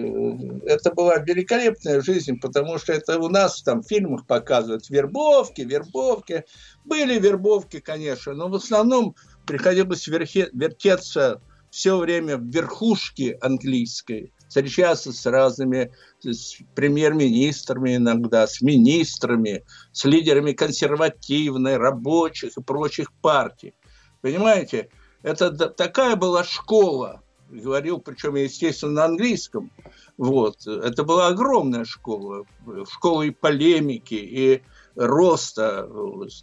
это 0.67 0.93
была 0.93 1.19
великолепная 1.19 2.01
жизнь, 2.01 2.39
потому 2.41 2.79
что 2.79 2.93
это 2.93 3.19
у 3.19 3.29
нас 3.29 3.63
там 3.63 3.83
в 3.83 3.89
фильмах 3.89 4.27
показывают 4.27 4.89
вербовки, 4.89 5.63
вербовки. 5.63 6.45
Были 6.85 7.19
вербовки, 7.19 7.81
конечно, 7.81 8.35
но 8.35 8.49
в 8.49 8.55
основном 8.55 9.17
приходилось 9.47 10.07
верхе, 10.07 10.49
вертеться 10.53 11.41
все 11.71 11.97
время 11.99 12.37
в 12.37 12.45
верхушке 12.45 13.37
английской, 13.41 14.33
встречаться 14.49 15.13
с 15.13 15.27
разными 15.27 15.91
с 16.23 16.59
премьер-министрами 16.77 17.97
иногда, 17.97 18.47
с 18.47 18.63
министрами, 18.63 19.65
с 19.91 20.05
лидерами 20.05 20.53
консервативной, 20.53 21.77
рабочих 21.77 22.57
и 22.57 22.63
прочих 22.63 23.13
партий. 23.15 23.75
Понимаете, 24.21 24.89
это 25.23 25.51
такая 25.51 26.15
была 26.15 26.45
школа 26.45 27.24
говорил, 27.61 28.01
причем, 28.01 28.35
естественно, 28.37 28.93
на 28.93 29.05
английском. 29.07 29.71
Вот. 30.17 30.67
Это 30.67 31.05
была 31.05 31.29
огромная 31.29 31.85
школа, 31.85 32.45
школа 32.91 33.23
и 33.23 33.31
полемики, 33.31 34.15
и 34.15 34.63
роста, 34.97 35.89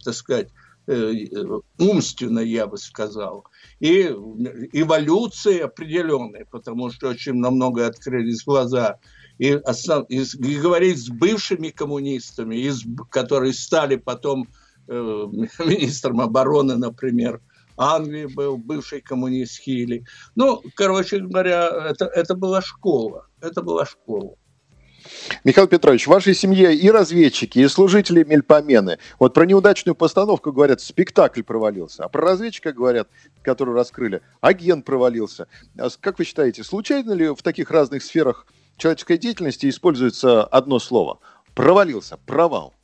так 0.04 0.14
сказать, 0.14 0.48
э, 0.86 1.24
умственно, 1.78 2.40
я 2.40 2.66
бы 2.66 2.76
сказал, 2.76 3.46
и 3.80 4.02
эволюции 4.72 5.60
определенной, 5.60 6.46
потому 6.50 6.90
что 6.90 7.08
очень 7.08 7.34
на 7.34 7.50
многое 7.50 7.86
открылись 7.86 8.44
глаза. 8.44 8.98
И, 9.38 9.52
основ, 9.52 10.04
и 10.08 10.24
говорить 10.58 10.98
с 10.98 11.08
бывшими 11.08 11.70
коммунистами, 11.70 12.56
из, 12.56 12.84
которые 13.10 13.54
стали 13.54 13.96
потом 13.96 14.48
э, 14.88 14.92
министром 15.58 16.20
обороны, 16.20 16.76
например, 16.76 17.40
Англии 17.82 18.26
был, 18.26 18.56
бывший 18.56 19.00
коммунист 19.00 19.60
Хилли. 19.60 20.04
Ну, 20.34 20.62
короче 20.74 21.18
говоря, 21.18 21.88
это, 21.90 22.06
это 22.06 22.34
была 22.34 22.62
школа. 22.62 23.26
Это 23.40 23.62
была 23.62 23.84
школа. 23.84 24.36
Михаил 25.44 25.66
Петрович, 25.66 26.06
в 26.06 26.10
вашей 26.10 26.34
семье 26.34 26.74
и 26.74 26.90
разведчики, 26.90 27.58
и 27.58 27.68
служители 27.68 28.24
Мельпомены. 28.24 28.98
Вот 29.18 29.34
про 29.34 29.46
неудачную 29.46 29.94
постановку 29.94 30.52
говорят, 30.52 30.80
спектакль 30.80 31.42
провалился. 31.42 32.04
А 32.04 32.08
про 32.08 32.22
разведчика 32.22 32.72
говорят, 32.72 33.08
который 33.42 33.74
раскрыли, 33.74 34.22
агент 34.40 34.84
провалился. 34.84 35.48
А 35.78 35.88
как 36.00 36.18
вы 36.18 36.24
считаете, 36.24 36.64
случайно 36.64 37.12
ли 37.12 37.28
в 37.28 37.42
таких 37.42 37.70
разных 37.70 38.02
сферах 38.02 38.46
человеческой 38.76 39.18
деятельности 39.18 39.68
используется 39.68 40.44
одно 40.44 40.78
слово? 40.78 41.18
Провалился, 41.54 42.16
провал. 42.26 42.74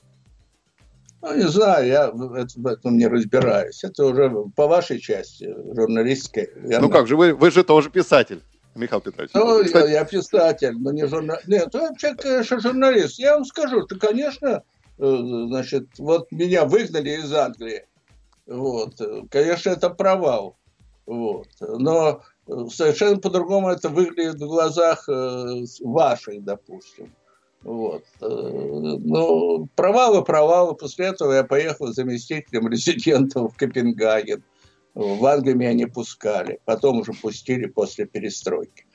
Ну, 1.21 1.37
не 1.37 1.49
знаю, 1.49 1.87
я 1.87 2.11
в 2.11 2.67
этом 2.67 2.97
не 2.97 3.07
разбираюсь. 3.07 3.83
Это 3.83 4.07
уже 4.07 4.31
по 4.55 4.67
вашей 4.67 5.01
части 5.01 5.53
журналистской. 5.75 6.51
Верно? 6.55 6.87
Ну 6.87 6.93
как 6.93 7.07
же, 7.09 7.17
вы, 7.17 7.35
вы 7.35 7.51
же 7.51 7.65
тоже 7.65 7.91
писатель. 7.91 8.43
Михаил 8.75 9.01
Петрович. 9.01 9.31
Ну, 9.35 9.61
я, 9.63 9.87
я 9.87 10.05
писатель, 10.05 10.77
но 10.79 10.93
не 10.93 11.07
журналист. 11.07 11.49
Нет, 11.49 11.69
я 11.75 11.81
вообще, 11.81 12.15
конечно, 12.15 12.61
журналист. 12.61 13.19
Я 13.19 13.35
вам 13.35 13.45
скажу, 13.45 13.85
что, 13.87 13.99
конечно, 13.99 14.63
э, 14.99 15.17
значит, 15.49 15.89
вот 15.99 16.31
меня 16.31 16.65
выгнали 16.65 17.11
из 17.11 17.33
Англии. 17.33 17.87
Вот. 18.47 18.95
Конечно, 19.31 19.71
это 19.71 19.91
провал. 19.91 20.57
Вот. 21.07 21.49
Но 21.61 22.23
совершенно 22.71 23.19
по-другому 23.19 23.71
это 23.71 23.89
выглядит 23.89 24.37
в 24.37 24.47
глазах 24.47 25.09
э, 25.09 25.65
ваших, 25.81 26.45
допустим. 26.45 27.13
Вот. 27.62 28.05
Э, 28.21 28.27
ну, 28.27 29.68
провалы, 29.75 30.23
провалы. 30.23 30.75
После 30.75 31.07
этого 31.07 31.33
я 31.33 31.44
поехал 31.44 31.92
заместителем 31.92 32.68
резидента 32.68 33.40
в 33.40 33.57
Копенгаген. 33.57 34.42
В 34.94 35.25
Англию 35.27 35.57
меня 35.57 35.73
не 35.75 35.87
пускали. 35.87 36.61
Потом 36.64 37.01
уже 37.01 37.12
пустили 37.12 37.66
после 37.66 38.07
перестройки. 38.07 38.87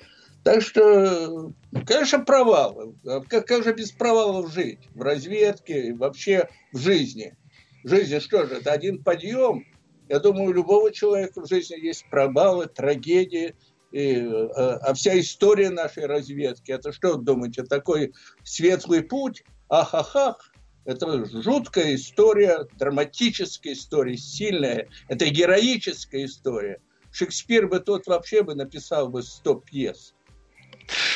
Так 0.44 0.62
что, 0.62 1.54
конечно, 1.86 2.20
провалы. 2.20 2.96
Как, 3.30 3.48
как 3.48 3.64
же 3.64 3.74
без 3.74 3.92
провалов 3.92 4.52
жить? 4.52 4.80
В 4.94 5.02
разведке 5.02 5.94
вообще 5.94 6.50
в 6.74 6.80
жизни. 6.80 7.38
В 7.84 7.90
жизни 7.90 8.20
что 8.20 8.46
же, 8.46 8.56
это 8.56 8.72
один 8.72 9.02
подъем. 9.02 9.66
Я 10.10 10.20
думаю, 10.20 10.50
у 10.50 10.54
любого 10.54 10.92
человека 10.92 11.42
в 11.42 11.48
жизни 11.48 11.76
есть 11.76 12.06
провалы, 12.10 12.68
трагедии– 12.68 13.56
и, 13.94 14.16
э, 14.16 14.48
а 14.56 14.94
вся 14.96 15.20
история 15.20 15.70
нашей 15.70 16.08
разведки, 16.08 16.72
это 16.72 16.92
что 16.92 17.16
думаете, 17.16 17.62
такой 17.64 18.12
светлый 18.44 19.04
путь? 19.04 19.44
Ах-ах-ах, 19.70 20.52
это 20.86 21.24
жуткая 21.26 21.94
история, 21.94 22.68
драматическая 22.80 23.74
история, 23.74 24.18
сильная, 24.18 24.90
это 25.10 25.30
героическая 25.30 26.26
история. 26.26 26.82
Шекспир 27.12 27.68
бы 27.68 27.80
тот 27.80 28.08
вообще 28.08 28.42
бы 28.42 28.56
написал 28.56 29.10
бы 29.10 29.22
100 29.22 29.56
пьес. 29.56 30.16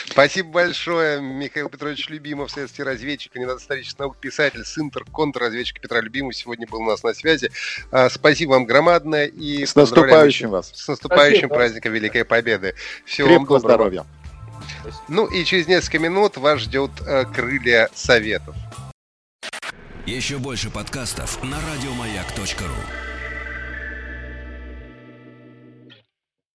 Спасибо 0.05 0.49
большое, 0.49 1.21
Михаил 1.21 1.69
Петрович 1.69 2.09
Любимов, 2.09 2.51
следствие 2.51 2.85
разведчик, 2.85 3.33
кандидат 3.33 3.59
исторических 3.59 3.99
наук, 3.99 4.17
писатель, 4.17 4.63
сын 4.65 4.89
контрразведчика 4.89 5.79
Петра 5.79 6.01
Любимова 6.01 6.33
сегодня 6.33 6.67
был 6.67 6.81
у 6.81 6.85
нас 6.85 7.03
на 7.03 7.13
связи. 7.13 7.51
А, 7.91 8.09
спасибо 8.09 8.51
вам 8.51 8.65
громадное 8.65 9.25
и 9.25 9.65
с 9.65 9.75
наступающим 9.75 10.49
вас. 10.49 10.71
С 10.73 10.87
наступающим 10.87 11.39
Спасибо. 11.39 11.55
праздником 11.55 11.93
Великой 11.93 12.25
Победы. 12.25 12.75
Всего 13.05 13.27
Крепкого 13.27 13.53
вам 13.53 13.61
доброго. 13.61 13.89
здоровья. 13.89 14.05
Ну 15.07 15.25
и 15.27 15.43
через 15.43 15.67
несколько 15.67 15.99
минут 15.99 16.37
вас 16.37 16.61
ждет 16.61 16.91
э, 17.05 17.25
крылья 17.25 17.89
советов. 17.93 18.55
Еще 20.05 20.37
больше 20.37 20.69
подкастов 20.69 21.43
на 21.43 21.57
радиомаяк.ру 21.59 23.06